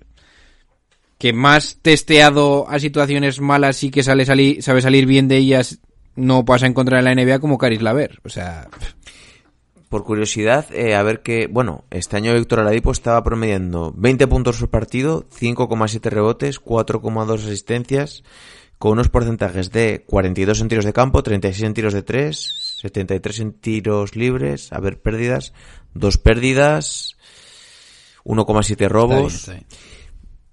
que 1.18 1.34
más 1.34 1.80
testeado 1.82 2.70
a 2.70 2.80
situaciones 2.80 3.42
malas 3.42 3.84
y 3.84 3.92
que 3.92 4.04
sale 4.04 4.26
salir, 4.26 4.64
sabe 4.64 4.82
salir 4.82 5.06
bien 5.06 5.28
de 5.28 5.36
ellas 5.36 5.80
no 6.16 6.46
pasa 6.46 6.66
a 6.66 6.70
encontrar 6.70 7.00
en 7.00 7.06
la 7.06 7.16
NBA 7.16 7.40
como 7.40 7.58
Caris 7.58 7.82
Laver. 7.82 8.20
O 8.24 8.30
sea, 8.30 8.70
Por 9.90 10.04
curiosidad, 10.04 10.68
eh, 10.72 10.94
a 10.94 11.02
ver 11.02 11.22
que, 11.22 11.48
bueno, 11.48 11.84
este 11.90 12.16
año 12.16 12.34
Víctor 12.36 12.60
Oladipo 12.60 12.92
estaba 12.92 13.24
promediando 13.24 13.92
20 13.98 14.28
puntos 14.28 14.60
por 14.60 14.70
partido, 14.70 15.26
5,7 15.30 16.10
rebotes, 16.10 16.62
4,2 16.62 17.44
asistencias, 17.44 18.24
con 18.78 18.94
unos 18.94 19.10
porcentajes 19.10 19.72
de 19.72 20.04
42 20.06 20.62
en 20.62 20.68
tiros 20.68 20.86
de 20.86 20.94
campo, 20.94 21.24
36 21.24 21.64
en 21.64 21.74
tiros 21.74 21.94
de 21.94 22.04
3, 22.04 22.59
73 22.80 23.40
en 23.40 23.54
tiros 23.54 24.16
libres, 24.16 24.72
a 24.72 24.80
ver, 24.80 25.02
pérdidas, 25.02 25.54
dos 25.94 26.18
pérdidas, 26.18 27.18
1,7 28.24 28.88
robos. 28.88 29.34
está 29.34 29.52
bien, 29.52 29.66
está 29.68 29.78
bien. 29.78 30.00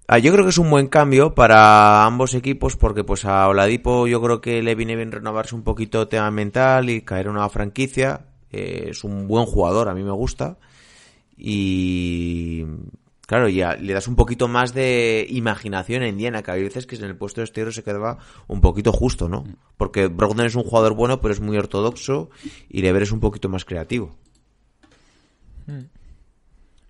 Ah, 0.09 0.19
yo 0.19 0.31
creo 0.31 0.45
que 0.45 0.51
es 0.51 0.57
un 0.57 0.69
buen 0.69 0.87
cambio 0.87 1.35
para 1.35 2.05
ambos 2.05 2.33
equipos 2.33 2.77
porque 2.77 3.03
pues 3.03 3.25
a 3.25 3.45
Oladipo 3.49 4.07
yo 4.07 4.21
creo 4.21 4.39
que 4.39 4.63
le 4.63 4.73
viene 4.73 4.95
bien 4.95 5.11
renovarse 5.11 5.53
un 5.53 5.63
poquito 5.63 6.07
tema 6.07 6.31
mental 6.31 6.89
y 6.89 7.01
caer 7.01 7.25
en 7.25 7.33
una 7.33 7.49
franquicia. 7.49 8.25
Eh, 8.49 8.87
es 8.91 9.03
un 9.03 9.27
buen 9.27 9.45
jugador, 9.45 9.89
a 9.89 9.93
mí 9.93 10.03
me 10.03 10.13
gusta. 10.13 10.57
Y 11.35 12.63
claro, 13.27 13.47
ya 13.49 13.75
le 13.75 13.93
das 13.93 14.07
un 14.07 14.15
poquito 14.15 14.47
más 14.47 14.73
de 14.73 15.27
imaginación 15.29 16.01
a 16.01 16.07
Indiana, 16.07 16.41
que 16.41 16.49
hay 16.49 16.63
veces 16.63 16.87
que 16.87 16.95
en 16.95 17.03
el 17.03 17.15
puesto 17.15 17.41
de 17.41 17.45
exterior 17.45 17.71
se 17.71 17.83
quedaba 17.83 18.17
un 18.47 18.59
poquito 18.61 18.91
justo, 18.91 19.29
¿no? 19.29 19.43
Porque 19.77 20.07
Brogdon 20.07 20.47
es 20.47 20.55
un 20.55 20.63
jugador 20.63 20.95
bueno, 20.95 21.21
pero 21.21 21.33
es 21.33 21.39
muy 21.39 21.55
ortodoxo 21.57 22.31
y 22.69 22.81
Lever 22.81 23.03
es 23.03 23.11
un 23.11 23.19
poquito 23.19 23.47
más 23.49 23.63
creativo. 23.65 24.15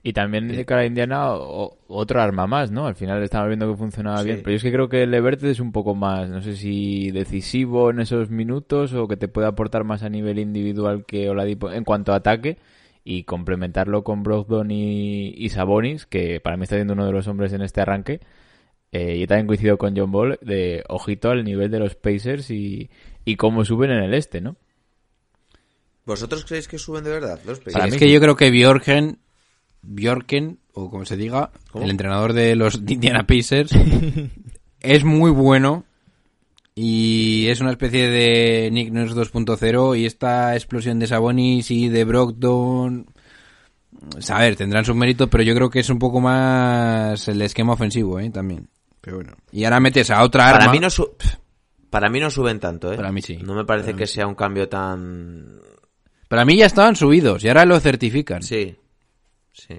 Y 0.03 0.13
también 0.13 0.47
de 0.47 0.63
cara 0.65 0.81
a 0.81 0.85
Indiana, 0.85 1.33
o- 1.33 1.77
otro 1.87 2.21
arma 2.21 2.47
más, 2.47 2.71
¿no? 2.71 2.87
Al 2.87 2.95
final 2.95 3.21
estamos 3.23 3.47
viendo 3.49 3.69
que 3.69 3.75
funcionaba 3.77 4.19
Sí. 4.19 4.25
bien. 4.25 4.37
Pero 4.37 4.51
yo 4.51 4.55
es 4.57 4.63
que 4.63 4.71
creo 4.71 4.87
que 4.87 5.05
Levert 5.05 5.43
es 5.43 5.59
un 5.59 5.71
poco 5.73 5.95
más, 5.95 6.29
no 6.29 6.41
sé 6.41 6.55
si 6.55 7.11
decisivo 7.11 7.89
en 7.89 7.99
esos 7.99 8.29
minutos 8.29 8.93
o 8.93 9.07
que 9.07 9.17
te 9.17 9.27
puede 9.27 9.47
aportar 9.47 9.83
más 9.83 10.03
a 10.03 10.09
nivel 10.09 10.39
individual 10.39 11.03
que 11.05 11.29
Oladipo 11.29 11.71
en 11.71 11.83
cuanto 11.83 12.13
a 12.13 12.17
ataque 12.17 12.57
y 13.09 13.23
complementarlo 13.23 14.03
con 14.03 14.21
Brogdon 14.21 14.69
y, 14.69 15.29
y 15.29 15.47
Sabonis, 15.47 16.05
que 16.05 16.41
para 16.41 16.57
mí 16.57 16.63
está 16.63 16.75
siendo 16.75 16.91
uno 16.93 17.05
de 17.05 17.13
los 17.13 17.25
hombres 17.29 17.53
en 17.53 17.61
este 17.61 17.79
arranque. 17.79 18.19
Eh, 18.91 19.17
yo 19.17 19.27
también 19.27 19.47
coincido 19.47 19.77
con 19.77 19.95
John 19.95 20.11
Ball 20.11 20.37
de 20.41 20.83
ojito 20.89 21.29
al 21.29 21.45
nivel 21.45 21.71
de 21.71 21.79
los 21.79 21.95
Pacers 21.95 22.51
y, 22.51 22.89
y 23.23 23.37
cómo 23.37 23.63
suben 23.63 23.91
en 23.91 24.03
el 24.03 24.13
este, 24.13 24.41
¿no? 24.41 24.57
¿Vosotros 26.05 26.43
creéis 26.43 26.67
que 26.67 26.77
suben 26.77 27.05
de 27.05 27.11
verdad 27.11 27.39
los 27.45 27.59
Sí, 27.59 27.63
Pacers? 27.71 27.93
es 27.93 27.99
que 27.99 28.11
yo 28.11 28.19
creo 28.19 28.35
que 28.35 28.51
Bjorken, 28.51 29.19
Bjorken, 29.83 30.59
o 30.73 30.89
como 30.89 31.05
se 31.05 31.15
diga, 31.15 31.51
¿Cómo? 31.71 31.85
el 31.85 31.91
entrenador 31.91 32.33
de 32.33 32.57
los 32.57 32.75
Indiana 32.87 33.25
Pacers, 33.25 33.71
es 34.81 35.03
muy 35.05 35.31
bueno 35.31 35.85
y 36.79 37.47
es 37.47 37.59
una 37.59 37.71
especie 37.71 38.07
de 38.07 38.69
Nick 38.71 38.91
Nurse 38.91 39.15
2.0 39.15 39.97
y 39.97 40.05
esta 40.05 40.53
explosión 40.55 40.99
de 40.99 41.07
Sabonis 41.07 41.71
y 41.71 41.89
de 41.89 42.03
Brogdon... 42.03 43.07
A 44.29 44.39
ver, 44.41 44.55
tendrán 44.55 44.85
su 44.85 44.93
mérito, 44.93 45.27
pero 45.27 45.41
yo 45.41 45.55
creo 45.55 45.71
que 45.71 45.79
es 45.79 45.89
un 45.89 45.97
poco 45.97 46.21
más 46.21 47.27
el 47.29 47.41
esquema 47.41 47.73
ofensivo, 47.73 48.19
¿eh? 48.19 48.29
También. 48.29 48.69
Pero 49.01 49.15
bueno. 49.17 49.33
Y 49.51 49.63
ahora 49.63 49.79
metes 49.79 50.11
a 50.11 50.21
otra 50.21 50.49
arma... 50.49 50.59
Para 50.59 50.71
mí 50.71 50.79
no 50.79 50.91
su- 50.91 51.15
Para 51.89 52.09
mí 52.09 52.19
no 52.19 52.29
suben 52.29 52.59
tanto, 52.59 52.93
¿eh? 52.93 52.95
Para 52.95 53.11
mí 53.11 53.23
sí. 53.23 53.37
No 53.37 53.55
me 53.55 53.65
parece 53.65 53.87
Para 53.87 53.97
que 53.97 54.03
mí 54.03 54.07
sea 54.07 54.27
un 54.27 54.35
cambio 54.35 54.69
tan... 54.69 55.59
Para 56.27 56.45
mí 56.45 56.57
ya 56.57 56.67
estaban 56.67 56.95
subidos 56.95 57.43
y 57.43 57.47
ahora 57.47 57.65
lo 57.65 57.79
certifican. 57.79 58.43
Sí, 58.43 58.75
sí. 59.51 59.77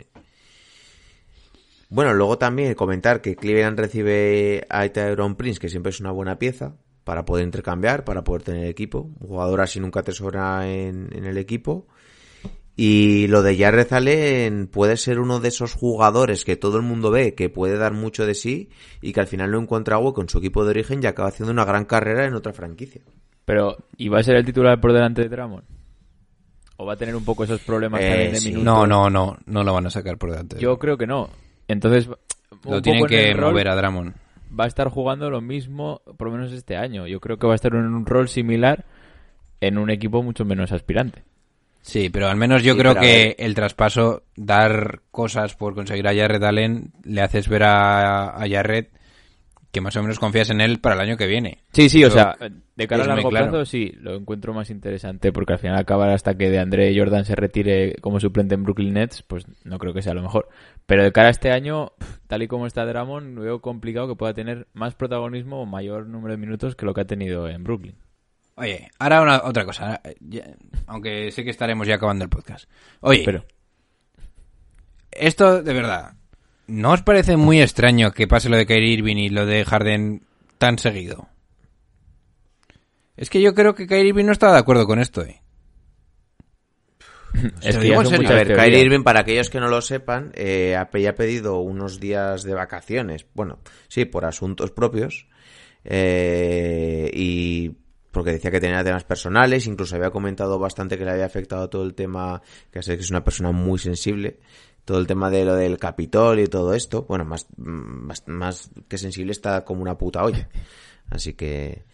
Bueno, 1.91 2.13
luego 2.13 2.39
también 2.39 2.75
comentar 2.75 3.21
que 3.21 3.37
Cleveland 3.37 3.79
recibe 3.79 4.67
a 4.69 4.89
Tyrone 4.89 5.37
Prince, 5.37 5.61
que 5.61 5.69
siempre 5.69 5.91
es 5.91 6.01
una 6.01 6.11
buena 6.11 6.41
pieza, 6.41 6.75
para 7.09 7.25
poder 7.25 7.47
intercambiar, 7.47 8.05
para 8.05 8.23
poder 8.23 8.43
tener 8.43 8.67
equipo. 8.67 9.11
Un 9.19 9.29
jugador 9.29 9.63
así 9.63 9.81
nunca 9.81 10.03
te 10.03 10.13
sobra 10.13 10.69
en, 10.69 11.09
en 11.17 11.25
el 11.25 11.39
equipo. 11.39 11.87
Y 12.77 13.29
lo 13.29 13.41
de 13.41 13.57
Jared 13.57 13.91
Allen 13.95 14.67
puede 14.67 14.99
ser 14.99 15.19
uno 15.19 15.41
de 15.41 15.49
esos 15.49 15.73
jugadores 15.73 16.45
que 16.45 16.57
todo 16.57 16.77
el 16.77 16.83
mundo 16.83 17.11
ve 17.11 17.35
que 17.35 17.49
puede 17.49 17.79
dar 17.79 17.95
mucho 17.95 18.27
de 18.27 18.35
sí 18.35 18.69
y 19.01 19.15
que 19.15 19.21
al 19.21 19.27
final 19.27 19.51
no 19.51 19.59
encuentra 19.59 19.97
agua 19.97 20.13
con 20.13 20.29
su 20.29 20.37
equipo 20.37 20.65
de 20.65 20.71
origen 20.73 21.01
y 21.03 21.07
acaba 21.07 21.31
haciendo 21.31 21.51
una 21.51 21.65
gran 21.65 21.87
carrera 21.87 22.27
en 22.27 22.35
otra 22.35 22.53
franquicia. 22.53 23.01
Pero, 23.47 23.79
¿y 23.97 24.11
va 24.11 24.19
a 24.19 24.23
ser 24.23 24.37
el 24.37 24.45
titular 24.45 24.79
por 24.79 24.93
delante 24.93 25.23
de 25.23 25.31
Dramon? 25.31 25.65
¿O 26.77 26.85
va 26.85 26.93
a 26.93 26.97
tener 26.97 27.17
un 27.17 27.25
poco 27.25 27.45
esos 27.45 27.63
problemas 27.63 28.03
Eh, 28.03 28.11
también 28.11 28.33
de 28.33 28.39
sí. 28.39 28.53
No, 28.53 28.87
no, 28.87 29.09
no, 29.09 29.39
no 29.47 29.65
lo 29.65 29.73
van 29.73 29.87
a 29.87 29.91
sacar 29.91 30.19
por 30.19 30.31
delante. 30.31 30.59
Yo 30.61 30.79
creo 30.79 30.99
que 30.99 31.07
no. 31.07 31.31
Entonces, 31.69 32.07
un 32.07 32.75
lo 32.75 32.83
tienen 32.83 33.01
poco 33.01 33.15
en 33.15 33.19
que 33.19 33.31
el 33.31 33.39
rol, 33.39 33.53
mover 33.53 33.69
a 33.69 33.77
Dramon. 33.77 34.15
Va 34.59 34.65
a 34.65 34.69
estar 34.69 34.89
jugando 34.89 35.31
lo 35.31 35.41
mismo, 35.41 36.01
por 36.17 36.29
lo 36.29 36.35
menos 36.37 36.53
este 36.53 36.77
año. 36.77 37.07
Yo 37.07 37.21
creo 37.21 37.39
que 37.39 37.47
va 37.47 37.53
a 37.53 37.57
estar 37.57 37.73
en 37.75 37.85
un 37.85 38.07
rol 38.07 38.29
similar 38.29 38.85
en 39.61 39.79
un 39.79 39.91
equipo 39.91 40.23
mucho 40.23 40.45
menos 40.45 40.73
aspirante. 40.73 41.23
Sí, 41.83 42.11
pero 42.11 42.29
al 42.29 42.37
menos 42.37 42.63
yo 42.63 42.75
Sí, 42.75 42.79
creo 42.79 42.95
que 42.97 43.37
el 43.39 43.55
traspaso, 43.55 44.23
dar 44.37 45.01
cosas 45.11 45.55
por 45.55 45.75
conseguir 45.75 46.07
a 46.09 46.15
Jared 46.15 46.43
Allen, 46.43 46.93
le 47.05 47.23
haces 47.23 47.49
ver 47.49 47.63
a, 47.63 48.31
a 48.31 48.49
Jared 48.49 48.87
que 49.79 49.83
más 49.83 49.95
o 49.97 50.03
menos 50.03 50.19
confías 50.19 50.51
en 50.51 50.61
él 50.61 50.81
para 50.81 50.97
el 50.97 51.01
año 51.03 51.17
que 51.17 51.27
viene. 51.27 51.59
Sí, 51.73 51.89
sí, 51.89 52.05
o 52.05 52.11
sea, 52.11 52.35
de 52.77 52.89
cara 52.89 53.05
a 53.05 53.07
largo 53.07 53.29
claro. 53.31 53.51
plazo 53.51 53.65
sí, 53.65 53.93
lo 54.01 54.17
encuentro 54.17 54.53
más 54.53 54.71
interesante 54.71 55.31
porque 55.33 55.53
al 55.53 55.59
final 55.61 55.79
acabar 55.79 56.11
hasta 56.11 56.37
que 56.37 56.51
de 56.51 56.59
André 56.59 56.93
Jordan 56.99 57.25
se 57.25 57.37
retire 57.37 57.95
como 58.01 58.19
suplente 58.19 58.55
en 58.57 58.65
Brooklyn 58.65 58.95
Nets, 58.95 59.23
pues 59.23 59.47
no 59.65 59.79
creo 59.79 59.95
que 59.95 60.03
sea 60.03 60.15
lo 60.15 60.23
mejor. 60.23 60.49
Pero 60.87 61.05
de 61.05 61.13
cara 61.13 61.29
a 61.29 61.31
este 61.31 61.53
año, 61.53 61.93
tal 62.27 62.43
y 62.43 62.49
como 62.49 62.67
está 62.67 62.85
Dramon, 62.85 63.37
veo 63.37 63.61
complicado 63.61 64.09
que 64.09 64.17
pueda 64.17 64.35
tener 64.35 64.67
más 64.73 64.95
protagonismo 64.97 65.63
o 65.63 65.67
mayor 65.67 66.07
número 66.07 66.33
de 66.35 66.39
minutos 66.39 66.75
que 66.75 66.85
lo 66.87 66.93
que 66.95 67.03
ha 67.03 67.07
tenido 67.07 67.49
en 67.49 67.63
Brooklyn. 67.63 67.95
Oye, 68.57 68.91
ahora 68.99 69.23
una, 69.23 69.43
otra 69.45 69.65
cosa, 69.65 70.01
ya- 70.21 70.57
aunque 70.89 71.31
sé 71.31 71.45
que 71.45 71.51
estaremos 71.51 71.87
ya 71.87 71.95
acabando 71.95 72.25
el 72.25 72.31
podcast. 72.31 72.69
Oye, 73.01 73.23
Pero 73.25 73.45
esto 75.11 75.63
de 75.63 75.73
verdad, 75.73 76.13
¿no 76.69 76.93
os 76.93 77.03
parece 77.03 77.37
muy 77.37 77.61
extraño 77.61 78.13
que 78.13 78.29
pase 78.29 78.49
lo 78.49 78.57
de 78.57 78.67
Kyrie 78.67 78.93
Irving 78.95 79.17
y 79.17 79.29
lo 79.31 79.47
de 79.47 79.65
Harden 79.65 80.23
tan 80.59 80.79
seguido? 80.79 81.29
Es 83.17 83.31
que 83.31 83.41
yo 83.43 83.55
creo 83.55 83.75
que 83.75 83.87
Kyrie 83.87 84.11
Irving 84.11 84.27
no 84.27 84.33
está 84.33 84.53
de 84.53 84.59
acuerdo 84.59 84.87
con 84.87 85.01
esto, 85.01 85.23
¿eh? 85.23 85.43
es 87.63 87.77
que 87.77 87.85
digo 87.85 88.01
en 88.01 88.07
serio. 88.07 88.29
A 88.29 88.35
ver. 88.35 88.55
Kyrie 88.55 88.81
Irving, 88.81 89.03
para 89.03 89.21
aquellos 89.21 89.51
que 89.51 89.61
no 89.61 89.69
lo 89.69 89.81
sepan, 89.81 90.31
eh, 90.35 90.77
ha 90.77 90.89
ya 90.97 91.11
ha 91.11 91.15
pedido 91.15 91.59
unos 91.61 91.99
días 92.01 92.45
de 92.45 92.55
vacaciones. 92.55 93.27
Bueno, 93.35 93.59
sí, 93.89 94.05
por 94.05 94.25
asuntos 94.25 94.71
propios. 94.71 95.27
eh, 95.85 97.11
y 97.15 97.77
porque 98.11 98.33
decía 98.33 98.51
que 98.51 98.61
tenía 98.61 98.83
temas 98.83 99.05
personales, 99.05 99.67
incluso 99.67 99.95
había 99.95 100.11
comentado 100.11 100.59
bastante 100.59 100.99
que 100.99 101.05
le 101.05 101.13
había 101.13 101.27
afectado 101.27 101.69
todo 101.69 101.85
el 101.85 101.95
tema, 101.95 102.43
que 102.73 102.83
sé 102.83 102.97
que 102.97 103.03
es 103.03 103.11
una 103.11 103.23
persona 103.23 103.53
muy 103.53 103.79
sensible, 103.79 104.41
todo 104.89 104.99
el 104.99 105.07
tema 105.07 105.29
de 105.29 105.45
lo 105.45 105.55
del 105.55 105.77
Capitol 105.77 106.41
y 106.41 106.47
todo 106.47 106.73
esto. 106.73 107.05
Bueno, 107.07 107.27
más, 107.27 107.47
más, 107.59 108.27
más 108.27 108.71
que 108.89 108.97
sensible 108.97 109.33
está 109.33 109.63
como 109.67 109.83
una 109.83 109.99
puta 109.99 110.25
olla. 110.25 110.49
Así 111.11 111.35
que... 111.35 111.85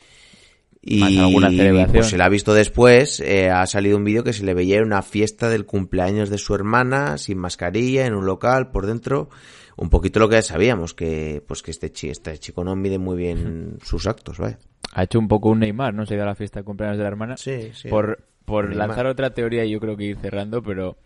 Y 0.81 1.19
alguna 1.19 1.49
celebración. 1.51 1.93
pues 1.93 2.07
se 2.07 2.17
la 2.19 2.27
ha 2.27 2.29
visto 2.29 2.55
después, 2.55 3.19
eh, 3.19 3.51
ha 3.51 3.67
salido 3.67 3.97
un 3.97 4.05
vídeo 4.05 4.23
que 4.23 4.33
se 4.33 4.45
le 4.45 4.55
veía 4.55 4.77
en 4.77 4.85
una 4.85 5.03
fiesta 5.03 5.49
del 5.49 5.67
cumpleaños 5.67 6.31
de 6.31 6.39
su 6.39 6.55
hermana, 6.55 7.19
sin 7.19 7.39
mascarilla, 7.39 8.07
en 8.07 8.15
un 8.15 8.27
local, 8.27 8.71
por 8.71 8.87
dentro. 8.87 9.29
Un 9.77 9.91
poquito 9.91 10.21
lo 10.21 10.29
que 10.29 10.37
ya 10.37 10.43
sabíamos, 10.43 10.95
que 10.95 11.43
pues 11.49 11.63
que 11.63 11.73
este, 11.73 11.91
chi- 11.91 12.11
este 12.11 12.39
chico 12.39 12.63
no 12.63 12.77
mide 12.77 12.99
muy 12.99 13.17
bien 13.17 13.79
sus 13.83 14.07
actos, 14.07 14.39
vaya. 14.39 14.59
Ha 14.93 15.03
hecho 15.03 15.19
un 15.19 15.27
poco 15.27 15.49
un 15.49 15.59
Neymar, 15.61 15.95
¿no? 15.95 16.07
Se 16.07 16.15
ha 16.15 16.17
ido 16.19 16.25
a 16.25 16.29
la 16.29 16.35
fiesta 16.37 16.61
de 16.61 16.65
cumpleaños 16.65 16.99
de 16.99 17.03
la 17.03 17.09
hermana. 17.09 17.37
Sí, 17.39 17.71
sí. 17.73 17.89
Por, 17.89 18.23
por 18.45 18.73
lanzar 18.77 19.07
otra 19.07 19.31
teoría, 19.35 19.65
y 19.65 19.71
yo 19.73 19.81
creo 19.81 19.97
que 19.97 20.05
ir 20.05 20.19
cerrando, 20.19 20.63
pero. 20.63 20.97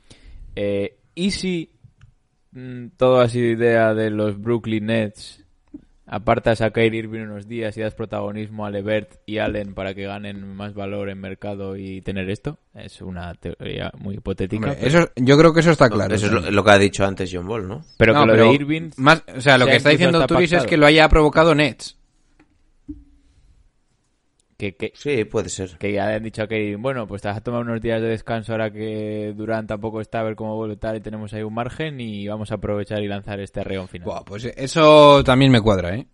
Eh, 0.55 0.99
¿Y 1.15 1.31
si 1.31 1.71
mm, 2.53 2.89
todo 2.97 3.21
ha 3.21 3.29
sido 3.29 3.51
idea 3.51 3.95
de 3.95 4.11
los 4.11 4.41
Brooklyn 4.41 4.87
Nets? 4.87 5.45
Apartas 6.11 6.63
a 6.63 6.71
Kyrie 6.71 7.01
Irving 7.01 7.21
unos 7.21 7.47
días 7.47 7.77
y 7.77 7.83
das 7.83 7.95
protagonismo 7.95 8.65
a 8.65 8.71
Levert 8.71 9.17
y 9.27 9.39
Allen 9.39 9.75
para 9.75 9.93
que 9.93 10.05
ganen 10.05 10.57
más 10.57 10.73
valor 10.73 11.11
en 11.11 11.21
mercado 11.21 11.77
y 11.77 12.01
tener 12.01 12.31
esto. 12.31 12.59
Es 12.75 13.03
una 13.03 13.35
teoría 13.35 13.93
muy 13.99 14.15
hipotética. 14.15 14.69
Hombre, 14.69 14.79
pero, 14.81 15.01
eso, 15.01 15.11
yo 15.17 15.37
creo 15.37 15.53
que 15.53 15.61
eso 15.61 15.71
está 15.71 15.91
claro. 15.91 16.15
Eso 16.15 16.27
es 16.27 16.33
lo, 16.33 16.51
lo 16.51 16.65
que 16.65 16.71
ha 16.71 16.79
dicho 16.79 17.05
antes 17.05 17.31
John 17.31 17.47
Ball, 17.47 17.69
¿no? 17.69 17.85
pero 17.99 18.15
No, 18.15 18.21
que 18.21 18.27
lo 18.27 18.33
pero 18.33 18.45
de 18.47 18.55
Irving. 18.55 18.91
Más, 18.97 19.23
o 19.37 19.41
sea, 19.43 19.59
lo 19.59 19.67
que 19.67 19.77
está 19.77 19.91
diciendo 19.91 20.27
Turis 20.27 20.53
es 20.53 20.65
que 20.65 20.79
lo 20.79 20.87
haya 20.87 21.07
provocado 21.11 21.55
Nets. 21.55 21.98
Que, 24.59 24.75
que, 24.75 24.91
Sí, 24.97 25.25
puede 25.25 25.49
ser. 25.51 25.79
que 25.79 25.93
ya 25.93 26.09
le 26.09 26.15
han 26.17 26.23
dicho 26.25 26.43
a 26.43 26.49
Kyrie, 26.49 26.75
bueno, 26.75 27.07
pues 27.07 27.23
te 27.23 27.29
vas 27.29 27.37
a 27.37 27.41
tomar 27.41 27.61
unos 27.63 27.81
días 27.81 28.03
de 28.03 28.09
descanso 28.09 28.51
ahora 28.53 28.73
que 28.73 29.33
Durant 29.37 29.69
tampoco 29.69 30.01
está, 30.01 30.19
a 30.19 30.25
ver 30.25 30.35
cómo 30.35 30.57
vuelve 30.57 30.77
tal 30.77 30.97
y 30.97 31.01
tenemos 31.01 31.33
ahí 31.33 31.45
un 31.45 31.55
margen 31.55 32.01
y 32.01 32.27
vamos 32.27 32.51
a 32.51 32.57
aprovechar 32.57 33.01
y 33.01 33.07
lanzar 33.07 33.39
este 33.39 33.61
arreón 33.61 33.87
final. 33.87 34.07
Buah, 34.07 34.25
pues 34.25 34.47
eso 34.47 35.23
también 35.23 35.53
me 35.53 35.61
cuadra, 35.61 35.95
¿eh? 35.95 36.09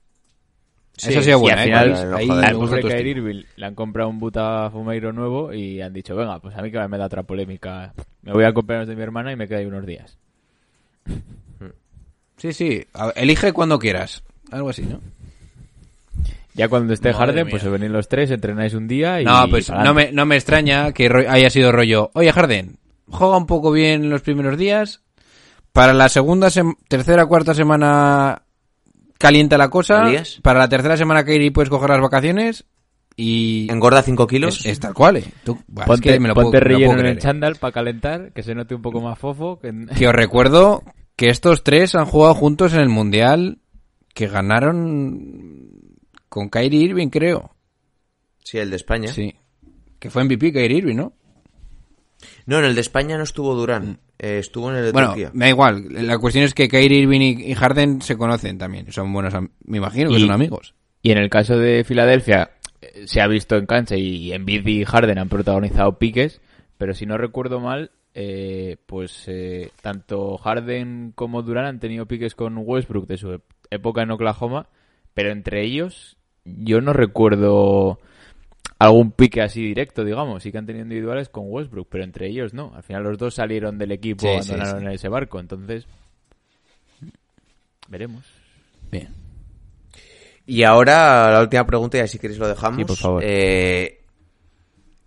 Sí, 0.96 1.10
Eso 1.10 1.20
ha 1.20 1.22
sido 1.22 1.38
sí, 1.38 1.42
buena, 1.42 1.62
al 1.62 1.68
¿eh? 1.90 1.96
final? 1.96 2.14
Ahí. 2.14 3.08
Irving 3.08 3.42
le 3.56 3.66
han 3.66 3.74
comprado 3.74 4.10
un 4.10 4.20
puta 4.20 4.70
fumeiro 4.70 5.12
nuevo 5.12 5.52
y 5.52 5.80
han 5.80 5.92
dicho, 5.94 6.14
venga, 6.14 6.38
pues 6.38 6.54
a 6.54 6.60
mí 6.62 6.70
que 6.70 6.86
me 6.86 6.98
da 6.98 7.06
otra 7.06 7.22
polémica. 7.22 7.94
Me 8.22 8.32
voy 8.32 8.44
a 8.44 8.52
cumpleaños 8.52 8.88
de 8.88 8.94
mi 8.94 9.02
hermana 9.02 9.32
y 9.32 9.36
me 9.36 9.48
quedo 9.48 9.58
ahí 9.60 9.64
unos 9.66 9.86
días. 9.86 10.18
Sí, 12.36 12.52
sí. 12.52 12.84
Elige 13.16 13.52
cuando 13.52 13.78
quieras. 13.78 14.22
Algo 14.50 14.68
así, 14.68 14.82
¿no? 14.82 15.00
Ya 16.54 16.68
cuando 16.68 16.92
esté 16.94 17.12
Madre 17.12 17.26
Harden, 17.26 17.46
mía. 17.46 17.50
pues 17.50 17.64
os 17.64 17.72
venís 17.72 17.90
los 17.90 18.08
tres, 18.08 18.30
entrenáis 18.30 18.74
un 18.74 18.86
día 18.86 19.20
y... 19.20 19.24
No, 19.24 19.46
pues 19.50 19.68
no 19.70 19.92
me, 19.92 20.12
no 20.12 20.24
me 20.24 20.36
extraña 20.36 20.92
que 20.92 21.06
haya 21.28 21.50
sido 21.50 21.72
rollo. 21.72 22.10
Oye, 22.14 22.30
Harden, 22.32 22.76
juega 23.08 23.36
un 23.36 23.46
poco 23.46 23.72
bien 23.72 24.08
los 24.08 24.22
primeros 24.22 24.56
días. 24.56 25.02
Para 25.72 25.92
la 25.92 26.08
segunda, 26.08 26.48
tercera, 26.88 27.26
cuarta 27.26 27.54
semana 27.54 28.42
calienta 29.18 29.58
la 29.58 29.68
cosa. 29.68 30.04
Para 30.42 30.60
la 30.60 30.68
tercera 30.68 30.96
semana 30.96 31.24
que 31.24 31.34
ir 31.34 31.52
puedes 31.52 31.68
coger 31.70 31.90
las 31.90 32.00
vacaciones. 32.00 32.64
Y 33.16 33.66
Engorda 33.70 34.02
5 34.02 34.26
kilos. 34.26 34.60
es, 34.60 34.66
es 34.66 34.80
tal 34.80 34.92
cual, 34.94 35.16
¿eh? 35.18 35.24
Tú- 35.44 35.58
es 35.76 35.84
Ponte, 35.86 36.12
que 36.12 36.20
me 36.20 36.28
lo 36.28 36.34
ponte 36.34 36.50
puedo- 36.50 36.52
me 36.52 36.58
lo 36.58 36.64
relleno 36.78 36.90
puedo 36.92 37.00
en 37.00 37.06
el 37.12 37.18
¿eh? 37.18 37.20
chándal 37.20 37.56
para 37.56 37.72
calentar, 37.72 38.32
que 38.32 38.42
se 38.42 38.54
note 38.54 38.74
un 38.74 38.82
poco 38.82 39.00
más 39.00 39.18
fofo. 39.18 39.58
Que... 39.60 39.72
Que 39.96 40.06
os 40.08 40.14
recuerdo 40.14 40.82
que 41.16 41.28
estos 41.30 41.62
tres 41.64 41.94
han 41.96 42.06
jugado 42.06 42.34
juntos 42.34 42.74
en 42.74 42.80
el 42.80 42.88
Mundial 42.88 43.58
que 44.14 44.26
ganaron 44.28 45.73
con 46.34 46.48
Kyrie 46.48 46.80
Irving, 46.82 47.08
creo. 47.10 47.54
Sí, 48.42 48.58
el 48.58 48.68
de 48.70 48.76
España. 48.76 49.12
Sí. 49.12 49.32
Que 50.00 50.10
fue 50.10 50.24
MVP 50.24 50.52
Kyrie 50.52 50.78
Irving, 50.78 50.96
¿no? 50.96 51.12
No, 52.46 52.58
en 52.58 52.64
el 52.64 52.74
de 52.74 52.80
España 52.80 53.16
no 53.16 53.22
estuvo 53.22 53.54
Durán. 53.54 54.00
eh, 54.18 54.38
estuvo 54.38 54.70
en 54.70 54.76
el 54.78 54.84
de 54.86 54.92
Bueno, 54.92 55.08
Turquía. 55.08 55.30
me 55.32 55.44
da 55.46 55.48
igual. 55.50 55.86
La 56.06 56.18
cuestión 56.18 56.44
es 56.44 56.54
que 56.54 56.68
Kyrie 56.68 57.00
Irving 57.02 57.20
y 57.38 57.54
Harden 57.54 58.00
se 58.02 58.16
conocen 58.16 58.58
también. 58.58 58.90
Son 58.92 59.12
buenos, 59.12 59.32
me 59.64 59.78
imagino 59.78 60.10
que 60.10 60.16
Y- 60.16 60.20
son 60.20 60.30
amigos. 60.32 60.74
Y 61.02 61.10
en 61.12 61.18
el 61.18 61.28
caso 61.30 61.56
de 61.58 61.84
Filadelfia, 61.84 62.50
eh, 62.80 63.06
se 63.06 63.20
ha 63.20 63.26
visto 63.28 63.56
en 63.56 63.66
cancha 63.66 63.96
y 63.96 64.32
Embiid 64.32 64.66
y 64.66 64.84
Harden 64.84 65.18
han 65.18 65.28
protagonizado 65.28 65.98
piques, 65.98 66.40
pero 66.78 66.94
si 66.94 67.06
no 67.06 67.16
recuerdo 67.18 67.60
mal, 67.60 67.90
eh, 68.14 68.76
pues 68.86 69.24
eh, 69.26 69.70
tanto 69.82 70.36
Harden 70.38 71.12
como 71.14 71.42
Durant 71.42 71.68
han 71.68 71.80
tenido 71.80 72.06
piques 72.06 72.34
con 72.34 72.56
Westbrook 72.58 73.06
de 73.06 73.18
su 73.18 73.40
época 73.70 74.02
en 74.02 74.10
Oklahoma, 74.12 74.68
pero 75.12 75.30
entre 75.32 75.64
ellos 75.64 76.16
yo 76.44 76.80
no 76.80 76.92
recuerdo 76.92 77.98
algún 78.78 79.12
pique 79.12 79.42
así 79.42 79.62
directo, 79.62 80.04
digamos. 80.04 80.42
Sí 80.42 80.52
que 80.52 80.58
han 80.58 80.66
tenido 80.66 80.84
individuales 80.84 81.28
con 81.28 81.44
Westbrook, 81.48 81.88
pero 81.90 82.04
entre 82.04 82.28
ellos 82.28 82.54
no. 82.54 82.72
Al 82.74 82.82
final 82.82 83.02
los 83.02 83.18
dos 83.18 83.34
salieron 83.34 83.78
del 83.78 83.92
equipo, 83.92 84.22
Sí, 84.22 84.28
abandonaron 84.28 84.88
sí. 84.88 84.94
ese 84.94 85.08
barco, 85.08 85.40
entonces 85.40 85.86
veremos. 87.88 88.24
Bien. 88.90 89.08
Y 90.46 90.62
ahora 90.62 91.30
la 91.32 91.40
última 91.40 91.66
pregunta, 91.66 91.98
y 91.98 92.00
así 92.00 92.18
queréis 92.18 92.38
lo 92.38 92.48
dejamos. 92.48 92.78
Sí, 92.78 92.84
por 92.84 92.96
favor. 92.96 93.22
Eh, 93.24 94.00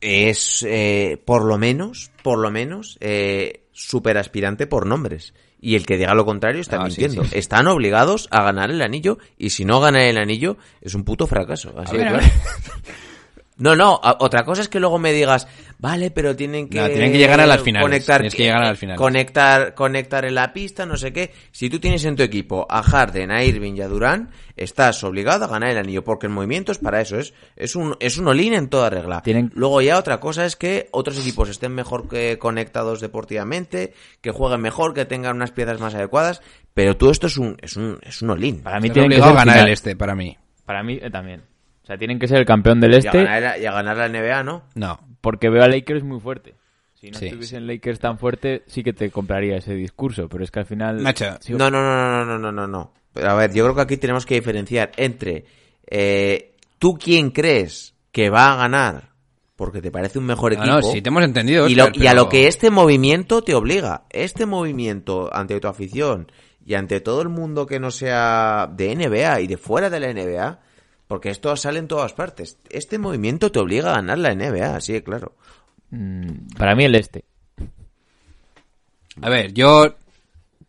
es, 0.01 0.63
eh, 0.67 1.21
por 1.23 1.45
lo 1.45 1.57
menos, 1.57 2.11
por 2.23 2.39
lo 2.39 2.49
menos, 2.49 2.97
eh, 3.01 3.67
super 3.71 4.17
aspirante 4.17 4.65
por 4.67 4.85
nombres. 4.87 5.33
Y 5.59 5.75
el 5.75 5.85
que 5.85 5.97
diga 5.97 6.13
lo 6.13 6.25
contrario 6.25 6.61
está 6.61 6.77
Ah, 6.79 6.85
mintiendo. 6.85 7.23
sí, 7.23 7.29
sí. 7.31 7.37
Están 7.37 7.67
obligados 7.67 8.27
a 8.31 8.43
ganar 8.43 8.69
el 8.69 8.81
anillo 8.81 9.17
y 9.37 9.49
si 9.49 9.65
no 9.65 9.79
ganan 9.79 10.03
el 10.03 10.17
anillo 10.17 10.57
es 10.81 10.93
un 10.93 11.03
puto 11.03 11.25
fracaso. 11.27 11.73
Así 11.77 11.97
ver, 11.97 12.09
claro. 12.09 12.25
No, 13.59 13.75
no, 13.75 13.99
otra 14.19 14.43
cosa 14.45 14.61
es 14.61 14.69
que 14.69 14.79
luego 14.79 14.99
me 14.99 15.11
digas, 15.13 15.47
vale, 15.79 16.11
pero 16.11 16.35
tienen 16.35 16.69
que... 16.69 16.79
No, 16.79 16.87
tienen 16.87 17.11
que 17.11 17.17
llegar 17.17 17.39
a 17.41 17.47
las 17.47 17.61
finales, 17.61 17.85
Conectar, 17.87 18.17
tienes 18.21 18.35
que 18.35 18.43
llegar 18.43 18.61
a 18.61 18.67
las 18.69 18.77
finales. 18.77 18.99
Conectar, 18.99 19.73
conectar 19.73 20.25
en 20.25 20.35
la 20.35 20.53
pista, 20.53 20.85
no 20.85 20.95
sé 20.95 21.11
qué. 21.11 21.31
Si 21.51 21.67
tú 21.69 21.79
tienes 21.79 22.05
en 22.05 22.15
tu 22.15 22.21
equipo 22.21 22.67
a 22.69 22.83
Harden, 22.83 23.31
a 23.31 23.43
Irving 23.43 23.73
y 23.75 23.81
a 23.81 23.87
Durán, 23.87 24.29
estás 24.55 25.03
obligado 25.03 25.45
a 25.45 25.47
ganar 25.47 25.71
el 25.71 25.79
anillo, 25.79 26.03
porque 26.03 26.27
el 26.27 26.33
movimiento 26.33 26.71
es 26.71 26.77
para 26.77 27.01
eso, 27.01 27.17
es, 27.17 27.33
es 27.55 27.75
un, 27.75 27.95
es 27.99 28.17
un 28.19 28.27
olín 28.27 28.53
en 28.53 28.69
toda 28.69 28.91
regla. 28.91 29.23
Tienen- 29.23 29.51
Luego 29.55 29.81
ya 29.81 29.97
otra 29.97 30.19
cosa 30.19 30.45
es 30.45 30.55
que 30.55 30.87
otros 30.91 31.17
equipos 31.19 31.49
estén 31.49 31.73
mejor 31.73 32.07
que 32.07 32.37
conectados 32.37 33.01
deportivamente, 33.01 33.93
que 34.21 34.29
jueguen 34.29 34.61
mejor, 34.61 34.93
que 34.93 35.05
tengan 35.05 35.35
unas 35.35 35.51
piezas 35.51 35.79
más 35.79 35.95
adecuadas, 35.95 36.41
pero 36.75 36.95
todo 36.95 37.09
esto 37.09 37.25
es 37.25 37.37
un, 37.37 37.57
es 37.61 37.75
un, 37.75 37.97
es 38.03 38.21
un 38.21 38.29
olín. 38.29 38.61
Para 38.61 38.79
mí 38.79 38.91
tienen 38.91 39.09
que 39.09 39.19
ganar 39.19 39.41
final- 39.41 39.65
el 39.67 39.73
este, 39.73 39.95
para 39.95 40.13
mí. 40.13 40.37
Para 40.63 40.83
mí 40.83 40.99
eh, 41.01 41.09
también. 41.09 41.41
O 41.87 41.89
sea, 41.89 41.97
tienen 41.97 42.19
que 42.19 42.27
ser 42.27 42.39
el 42.39 42.45
campeón 42.45 42.81
del 42.81 42.91
Y 42.91 42.95
a, 42.95 42.97
este 42.97 43.23
ganar, 43.23 43.41
la- 43.41 43.57
y 43.57 43.65
a 43.65 43.71
ganar 43.71 43.95
la 43.95 44.09
NBA, 44.09 44.43
¿no? 44.43 44.63
No. 44.75 44.99
porque 45.21 45.49
veo 45.49 45.63
a 45.63 45.69
Lakers 45.69 46.03
muy 46.03 46.19
fuerte. 46.19 46.53
Si 46.95 47.09
no 47.09 47.17
Sí, 47.17 47.27
estuviesen 47.27 47.65
Lakers 47.65 47.97
tan 47.99 48.17
fuerte, 48.19 48.63
sí 48.67 48.83
que 48.83 48.91
te 48.91 49.09
compraría 49.09 49.55
ese 49.55 49.73
discurso, 49.73 50.27
pero 50.27 50.43
es 50.43 50.51
que 50.51 50.59
al 50.59 50.65
final... 50.65 50.99
Macho, 50.99 51.37
Sí, 51.39 51.53
No, 51.53 51.69
no, 51.71 51.81
no, 51.81 52.25
no, 52.25 52.25
no, 52.25 52.37
no, 52.37 52.51
no, 52.51 52.67
no. 52.67 52.93
Pero 53.13 53.29
a 53.29 53.35
ver, 53.35 53.53
yo 53.53 53.63
creo 53.63 53.73
que 53.75 53.81
aquí 53.83 53.95
tenemos 53.95 54.25
que 54.25 54.35
diferenciar 54.35 54.91
entre 54.97 55.45
eh, 55.89 56.55
tú 56.77 56.97
quién 57.01 57.31
crees 57.31 57.93
que 58.11 58.29
va 58.29 58.51
a 58.51 58.55
ganar 58.57 59.11
porque 59.55 59.81
te 59.81 59.89
parece 59.89 60.19
un 60.19 60.25
mejor 60.25 60.53
No, 60.57 60.59
equipo. 60.63 60.75
no, 60.75 60.81
sí 60.91 61.01
te 61.01 61.07
hemos 61.07 61.23
entendido, 61.23 61.69
y, 61.69 61.75
lo- 61.75 61.87
y 61.93 62.05
a 62.07 62.13
lo 62.13 62.27
que 62.27 62.47
este 62.47 62.69
movimiento 62.69 63.41
te 63.43 63.55
obliga. 63.55 64.03
Este 64.09 64.45
movimiento 64.45 65.29
ante 65.33 65.57
tu 65.61 65.67
afición 65.69 66.29
y 66.65 66.73
ante 66.75 66.99
todo 66.99 67.21
el 67.21 67.29
mundo 67.29 67.65
que 67.65 67.79
no 67.79 67.91
sea 67.91 68.69
de 68.75 68.93
NBA 68.93 69.39
y 69.41 69.47
de 69.47 69.57
fuera 69.57 69.89
de 69.89 69.99
la 70.01 70.09
NBA, 70.13 70.59
porque 71.07 71.29
esto 71.29 71.55
sale 71.55 71.79
en 71.79 71.87
todas 71.87 72.13
partes. 72.13 72.57
Este 72.69 72.99
movimiento 72.99 73.51
te 73.51 73.59
obliga 73.59 73.91
a 73.91 73.95
ganar 73.95 74.17
la 74.19 74.35
NBA, 74.35 74.75
así 74.75 74.93
de 74.93 75.03
claro. 75.03 75.33
mm, 75.91 76.55
para 76.57 76.75
mí 76.75 76.85
el 76.85 76.95
este. 76.95 77.23
A 79.21 79.29
ver, 79.29 79.53
yo... 79.53 79.95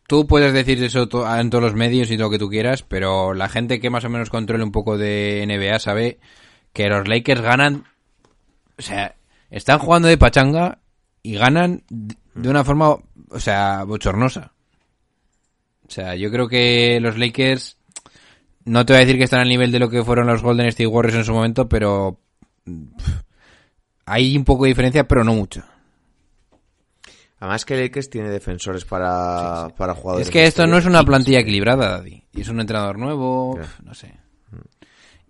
Tú 0.07 0.25
puedes 0.25 0.53
decir 0.53 0.83
eso 0.83 1.07
en 1.37 1.49
todos 1.51 1.63
los 1.63 1.75
medios 1.75 2.09
y 2.09 2.17
todo 2.17 2.27
lo 2.27 2.31
que 2.31 2.39
tú 2.39 2.49
quieras, 2.49 2.81
pero 2.81 3.35
la 3.35 3.47
gente 3.47 3.79
que 3.79 3.91
más 3.91 4.05
o 4.05 4.09
menos 4.09 4.31
controle 4.31 4.63
un 4.63 4.71
poco 4.71 4.97
de 4.97 5.45
NBA 5.45 5.77
sabe 5.77 6.17
que 6.73 6.87
los 6.87 7.07
Lakers 7.07 7.41
ganan... 7.41 7.83
O 8.79 8.81
sea, 8.81 9.13
están 9.51 9.77
jugando 9.77 10.07
de 10.07 10.17
pachanga 10.17 10.79
y 11.21 11.35
ganan 11.35 11.83
de 11.89 12.49
una 12.49 12.63
forma, 12.63 12.89
o 13.29 13.39
sea, 13.39 13.83
bochornosa. 13.83 14.53
O 15.87 15.91
sea, 15.91 16.15
yo 16.15 16.31
creo 16.31 16.47
que 16.47 16.99
los 16.99 17.15
Lakers... 17.19 17.77
No 18.65 18.85
te 18.85 18.93
voy 18.93 18.97
a 19.01 19.05
decir 19.05 19.17
que 19.17 19.23
están 19.23 19.39
al 19.41 19.47
nivel 19.49 19.71
de 19.71 19.79
lo 19.79 19.89
que 19.89 20.03
fueron 20.03 20.27
los 20.27 20.41
Golden 20.41 20.67
State 20.67 20.87
Warriors 20.87 21.17
en 21.17 21.23
su 21.25 21.33
momento, 21.33 21.67
pero... 21.69 22.19
pff, 22.65 23.09
Hay 24.05 24.35
un 24.37 24.43
poco 24.43 24.63
de 24.63 24.69
diferencia, 24.69 25.07
pero 25.07 25.23
no 25.23 25.33
mucho. 25.33 25.63
Además 27.39 27.63
que 27.63 27.77
Lakers 27.81 28.09
tiene 28.09 28.29
defensores 28.29 28.83
para, 28.83 29.69
para 29.77 29.95
jugadores. 29.95 30.27
Es 30.27 30.31
que 30.33 30.45
esto 30.45 30.67
no 30.67 30.77
es 30.77 30.85
una 30.85 31.03
plantilla 31.05 31.39
equilibrada, 31.39 31.97
Daddy. 31.99 32.23
Y 32.33 32.41
es 32.41 32.49
un 32.49 32.59
entrenador 32.59 32.99
nuevo, 32.99 33.53
Claro. 33.55 33.69
no 33.83 33.93
sé. 33.93 34.13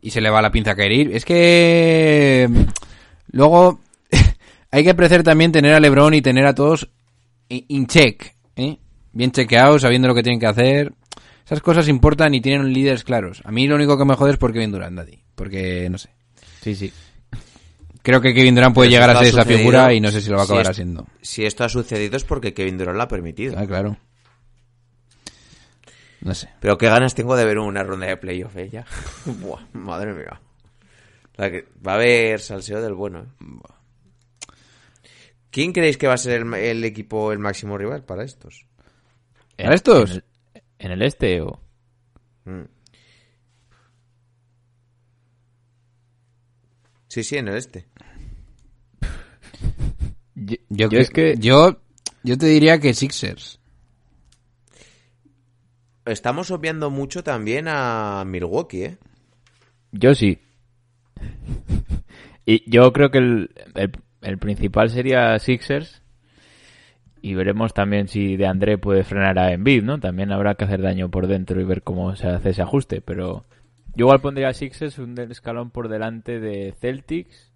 Y 0.02 0.10
se 0.12 0.22
le 0.22 0.30
va 0.30 0.42
la 0.42 0.50
pinza 0.52 0.72
a 0.72 0.76
Kyrie. 0.76 1.16
Es 1.16 1.24
que 1.24 2.48
mm, 2.50 2.62
luego 3.34 3.80
hay 4.72 4.84
que 4.84 4.90
apreciar 4.90 5.22
también 5.24 5.52
tener 5.52 5.74
a 5.76 5.80
LeBron 5.80 6.14
y 6.16 6.22
tener 6.22 6.48
a 6.48 6.56
todos 6.56 6.90
in 7.50 7.86
check, 7.86 8.34
¿eh? 8.56 8.78
Bien 9.12 9.32
chequeados, 9.32 9.82
sabiendo 9.84 10.08
lo 10.08 10.16
que 10.16 10.24
tienen 10.24 10.40
que 10.40 10.46
hacer. 10.48 10.94
Esas 11.50 11.62
cosas 11.62 11.88
importan 11.88 12.32
y 12.36 12.42
tienen 12.42 12.72
líderes 12.72 13.04
claros. 13.04 13.42
A 13.44 13.52
mí 13.52 13.66
lo 13.68 13.74
único 13.74 13.98
que 13.98 14.06
me 14.06 14.14
jode 14.16 14.34
es 14.34 14.38
por 14.38 14.54
Kevin 14.54 14.72
Durant, 14.72 14.96
Daddy. 14.96 15.20
Porque, 15.34 15.90
no 15.90 15.98
sé. 15.98 16.10
Sí, 16.62 16.76
sí. 16.76 16.94
Creo 18.04 18.22
que 18.22 18.36
Kevin 18.36 18.54
Durant 18.54 18.76
puede 18.76 18.90
Pero 18.90 18.92
si 18.92 18.96
llegar 19.02 19.16
a 19.16 19.20
ser 19.20 19.28
esa 19.30 19.46
figura 19.46 19.92
y 19.94 20.00
no 20.00 20.12
sé 20.12 20.22
si 20.22 20.30
lo 20.30 20.36
va 20.38 20.44
a 20.44 20.46
si 20.46 20.52
acabar 20.52 20.66
es- 20.66 20.70
haciendo. 20.70 21.08
Si 21.22 21.46
esto 21.46 21.64
ha 21.64 21.70
sucedido 21.70 22.18
es 22.18 22.24
porque 22.24 22.54
Kevin 22.54 22.78
Durant 22.78 22.98
lo 22.98 23.02
ha 23.04 23.08
permitido. 23.08 23.56
Ah, 23.58 23.66
claro. 23.66 23.98
No 26.22 26.36
sé. 26.36 26.50
Pero 26.60 26.78
qué 26.78 26.88
ganas 26.88 27.16
tengo 27.16 27.36
de 27.36 27.46
ver 27.46 27.58
una 27.58 27.82
ronda 27.82 28.06
de 28.06 28.18
playoff, 28.18 28.56
¿eh? 28.58 28.70
Ya. 28.70 28.86
Buah, 29.26 29.62
madre 29.74 30.14
mía. 30.14 30.40
La 31.36 31.50
que- 31.50 31.66
va 31.86 31.94
a 31.94 31.96
haber 31.96 32.42
salseo 32.42 32.80
del 32.82 32.94
bueno, 32.94 33.22
¿eh? 33.22 33.26
¿Quién 35.50 35.74
creéis 35.74 35.98
que 35.98 36.08
va 36.08 36.14
a 36.14 36.18
ser 36.18 36.42
el, 36.42 36.54
el 36.54 36.84
equipo, 36.84 37.32
el 37.32 37.40
máximo 37.40 37.76
rival 37.78 38.04
para 38.04 38.24
estos? 38.24 38.66
¿Para 39.58 39.74
estos? 39.74 40.22
En 40.80 40.92
el, 40.92 41.02
este 41.02 41.42
o... 41.42 41.60
Mm. 42.46 42.64
Sí, 47.08 47.24
sí, 47.24 47.38
en 47.38 47.48
el 47.50 47.58
este. 47.58 47.88
Yo, 50.36 50.56
Yo, 50.70 50.90
yo 50.90 51.00
es 51.00 51.10
que... 51.10 51.36
yo, 51.38 51.82
yo 52.24 52.38
te 52.38 52.46
diría 52.46 52.80
que 52.80 52.94
Sixers. 52.94 53.60
Estamos 56.06 56.50
obviando 56.50 56.90
mucho 56.90 57.24
también 57.24 57.66
a 57.68 58.24
Milwaukee, 58.26 58.84
¿eh? 58.84 58.98
Yo 59.92 60.16
sí. 60.16 60.40
Y 62.46 62.70
yo 62.72 62.92
creo 62.94 63.12
que 63.12 63.18
el, 63.20 63.54
el, 63.76 63.92
el 64.22 64.38
principal 64.38 64.90
sería 64.90 65.38
Sixers. 65.40 66.02
Y 67.22 67.34
veremos 67.34 67.74
también 67.74 68.08
si 68.08 68.38
de 68.38 68.48
André 68.48 68.78
puede 68.78 69.04
frenar 69.04 69.38
a 69.40 69.52
Embiid, 69.52 69.84
¿no? 69.84 70.00
También 70.00 70.32
habrá 70.32 70.56
que 70.56 70.66
hacer 70.66 70.82
daño 70.82 71.10
por 71.10 71.28
dentro 71.28 71.60
y 71.60 71.66
ver 71.66 71.84
cómo 71.84 72.16
se 72.16 72.28
hace 72.28 72.52
ese 72.52 72.62
ajuste. 72.62 73.02
Pero 73.02 73.46
yo 73.96 74.06
igual 74.06 74.22
pondría 74.22 74.50
a 74.50 74.54
Sixers 74.54 75.00
un 75.00 75.20
escalón 75.20 75.72
por 75.72 75.90
delante 75.90 76.40
de 76.40 76.74
Celtics. 76.80 77.52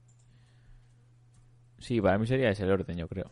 Sí, 1.79 2.01
para 2.01 2.17
mí 2.17 2.27
sería 2.27 2.49
ese 2.49 2.63
el 2.63 2.71
orden, 2.71 2.97
yo 2.97 3.07
creo. 3.07 3.31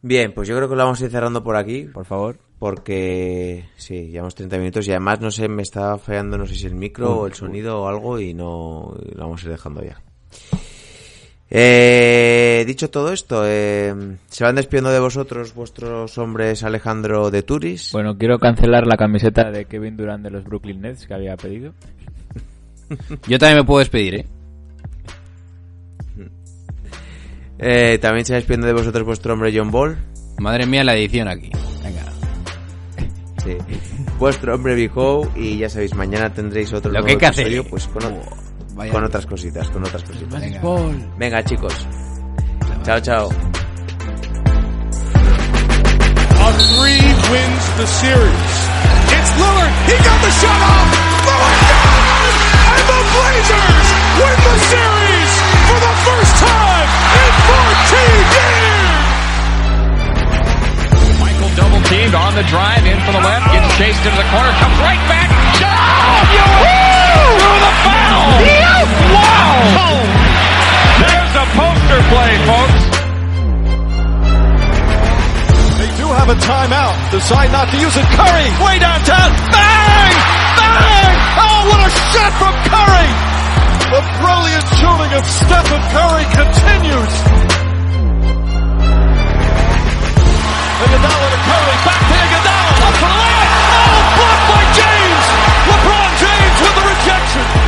Bien, 0.00 0.32
pues 0.32 0.46
yo 0.46 0.56
creo 0.56 0.68
que 0.68 0.76
lo 0.76 0.84
vamos 0.84 1.00
a 1.00 1.04
ir 1.04 1.10
cerrando 1.10 1.42
por 1.42 1.56
aquí. 1.56 1.84
Por 1.84 2.04
favor. 2.04 2.38
Porque 2.58 3.68
sí, 3.76 4.08
llevamos 4.08 4.34
30 4.34 4.58
minutos 4.58 4.88
y 4.88 4.90
además 4.90 5.20
no 5.20 5.30
sé, 5.30 5.48
me 5.48 5.62
está 5.62 5.96
fallando, 5.98 6.38
no 6.38 6.46
sé 6.46 6.56
si 6.56 6.66
el 6.66 6.74
micro 6.74 7.20
o 7.20 7.26
el 7.26 7.34
sonido 7.34 7.82
o 7.82 7.88
algo 7.88 8.18
y 8.18 8.34
no 8.34 8.96
lo 9.14 9.22
vamos 9.22 9.42
a 9.42 9.46
ir 9.46 9.52
dejando 9.52 9.82
ya. 9.84 10.02
Eh, 11.50 12.64
dicho 12.66 12.90
todo 12.90 13.12
esto, 13.12 13.42
eh, 13.46 13.94
se 14.28 14.44
van 14.44 14.56
despidiendo 14.56 14.90
de 14.90 15.00
vosotros 15.00 15.54
vuestros 15.54 16.18
hombres 16.18 16.62
Alejandro 16.62 17.30
de 17.30 17.42
Turis. 17.42 17.90
Bueno, 17.92 18.18
quiero 18.18 18.38
cancelar 18.38 18.86
la 18.86 18.96
camiseta 18.96 19.50
de 19.50 19.64
Kevin 19.64 19.96
Durant 19.96 20.22
de 20.22 20.30
los 20.30 20.44
Brooklyn 20.44 20.82
Nets 20.82 21.06
que 21.06 21.14
había 21.14 21.36
pedido. 21.36 21.72
Yo 23.26 23.38
también 23.38 23.58
me 23.58 23.64
puedo 23.64 23.78
despedir, 23.80 24.14
¿eh? 24.16 24.26
Eh, 27.58 27.98
también 27.98 28.24
se 28.24 28.34
va 28.34 28.36
despidiendo 28.36 28.66
de 28.68 28.72
vosotros 28.72 29.04
vuestro 29.04 29.32
hombre 29.32 29.52
John 29.54 29.70
Ball. 29.70 29.98
Madre 30.38 30.66
mía, 30.66 30.84
la 30.84 30.94
edición 30.94 31.28
aquí. 31.28 31.50
Venga. 31.82 32.04
Sí. 33.42 33.56
Vuestro 34.18 34.54
hombre 34.54 34.74
Big 34.74 34.92
Howe 34.94 35.28
y 35.34 35.58
ya 35.58 35.68
sabéis, 35.68 35.94
mañana 35.94 36.32
tendréis 36.32 36.72
otro 36.72 36.92
Lo 36.92 37.00
nuevo 37.00 37.06
que 37.06 37.12
hay 37.12 37.18
que 37.18 37.26
hacer, 37.26 37.46
episodio, 37.46 37.62
¿eh? 37.62 37.70
pues 37.70 37.88
con, 37.88 38.02
Vaya. 38.78 38.92
Con 38.92 39.02
otras 39.02 39.26
cositas, 39.26 39.68
con 39.70 39.82
otras 39.82 40.04
cositas. 40.04 40.40
Venga, 40.40 40.60
Venga 41.16 41.42
chicos. 41.42 41.74
Chao, 42.84 43.00
chao. 43.00 43.28
three 46.78 47.02
wins 47.30 47.64
the 47.74 47.86
series. 47.86 48.54
It's 49.10 49.30
Lillard. 49.34 49.74
He 49.90 49.98
got 49.98 50.18
the 50.22 50.30
shot 50.30 50.62
off. 50.62 50.88
Lillard 51.26 51.62
got 51.74 52.22
it. 52.22 52.36
And 52.78 52.86
the 52.86 53.02
Blazers 53.18 53.88
win 54.14 54.38
the 54.46 54.56
series 54.70 55.32
for 55.66 55.78
the 55.82 55.94
first 56.06 56.34
time 56.38 56.88
in 57.18 57.30
14 57.50 58.38
years. 58.38 59.02
Michael 61.18 61.50
double 61.58 61.82
teamed 61.90 62.14
on 62.14 62.38
the 62.38 62.46
drive 62.46 62.86
in 62.86 62.98
from 63.02 63.14
the 63.18 63.24
left. 63.26 63.50
Gets 63.50 63.74
chased 63.74 64.06
into 64.06 64.18
the 64.22 64.28
corner. 64.30 64.54
Comes 64.62 64.78
right 64.86 65.02
back. 65.10 65.28
Shot. 65.58 66.30
Oh, 66.62 67.26
through 67.42 67.58
the 67.58 67.74
foul. 67.82 68.57
Wow! 69.58 69.98
There's 71.02 71.34
a 71.34 71.46
poster 71.58 72.00
play, 72.14 72.32
folks. 72.46 72.80
They 75.78 75.90
do 75.98 76.06
have 76.14 76.28
a 76.30 76.38
timeout. 76.38 76.94
Decide 77.10 77.50
not 77.50 77.70
to 77.70 77.76
use 77.78 77.96
it. 77.96 78.06
Curry, 78.14 78.46
way 78.62 78.78
downtown. 78.78 79.30
Bang! 79.50 80.14
Bang! 80.58 81.14
Oh, 81.42 81.58
what 81.70 81.80
a 81.86 81.90
shot 81.90 82.32
from 82.38 82.54
Curry! 82.70 83.10
The 83.94 84.02
brilliant 84.20 84.66
shooting 84.78 85.12
of 85.18 85.24
Stephen 85.26 85.82
Curry 85.90 86.26
continues. 86.38 87.14
Iguodala 90.78 91.28
to 91.34 91.40
Curry, 91.48 91.76
back 91.82 92.02
to 92.06 92.14
Iguodala, 92.14 92.72
up 92.78 92.94
for 92.94 93.10
the 93.10 93.18
layup. 93.18 93.50
Oh, 93.74 94.02
blocked 94.18 94.46
by 94.50 94.62
James. 94.78 95.26
LeBron 95.66 96.10
James 96.22 96.58
with 96.62 96.74
the 96.78 96.84
rejection. 96.86 97.67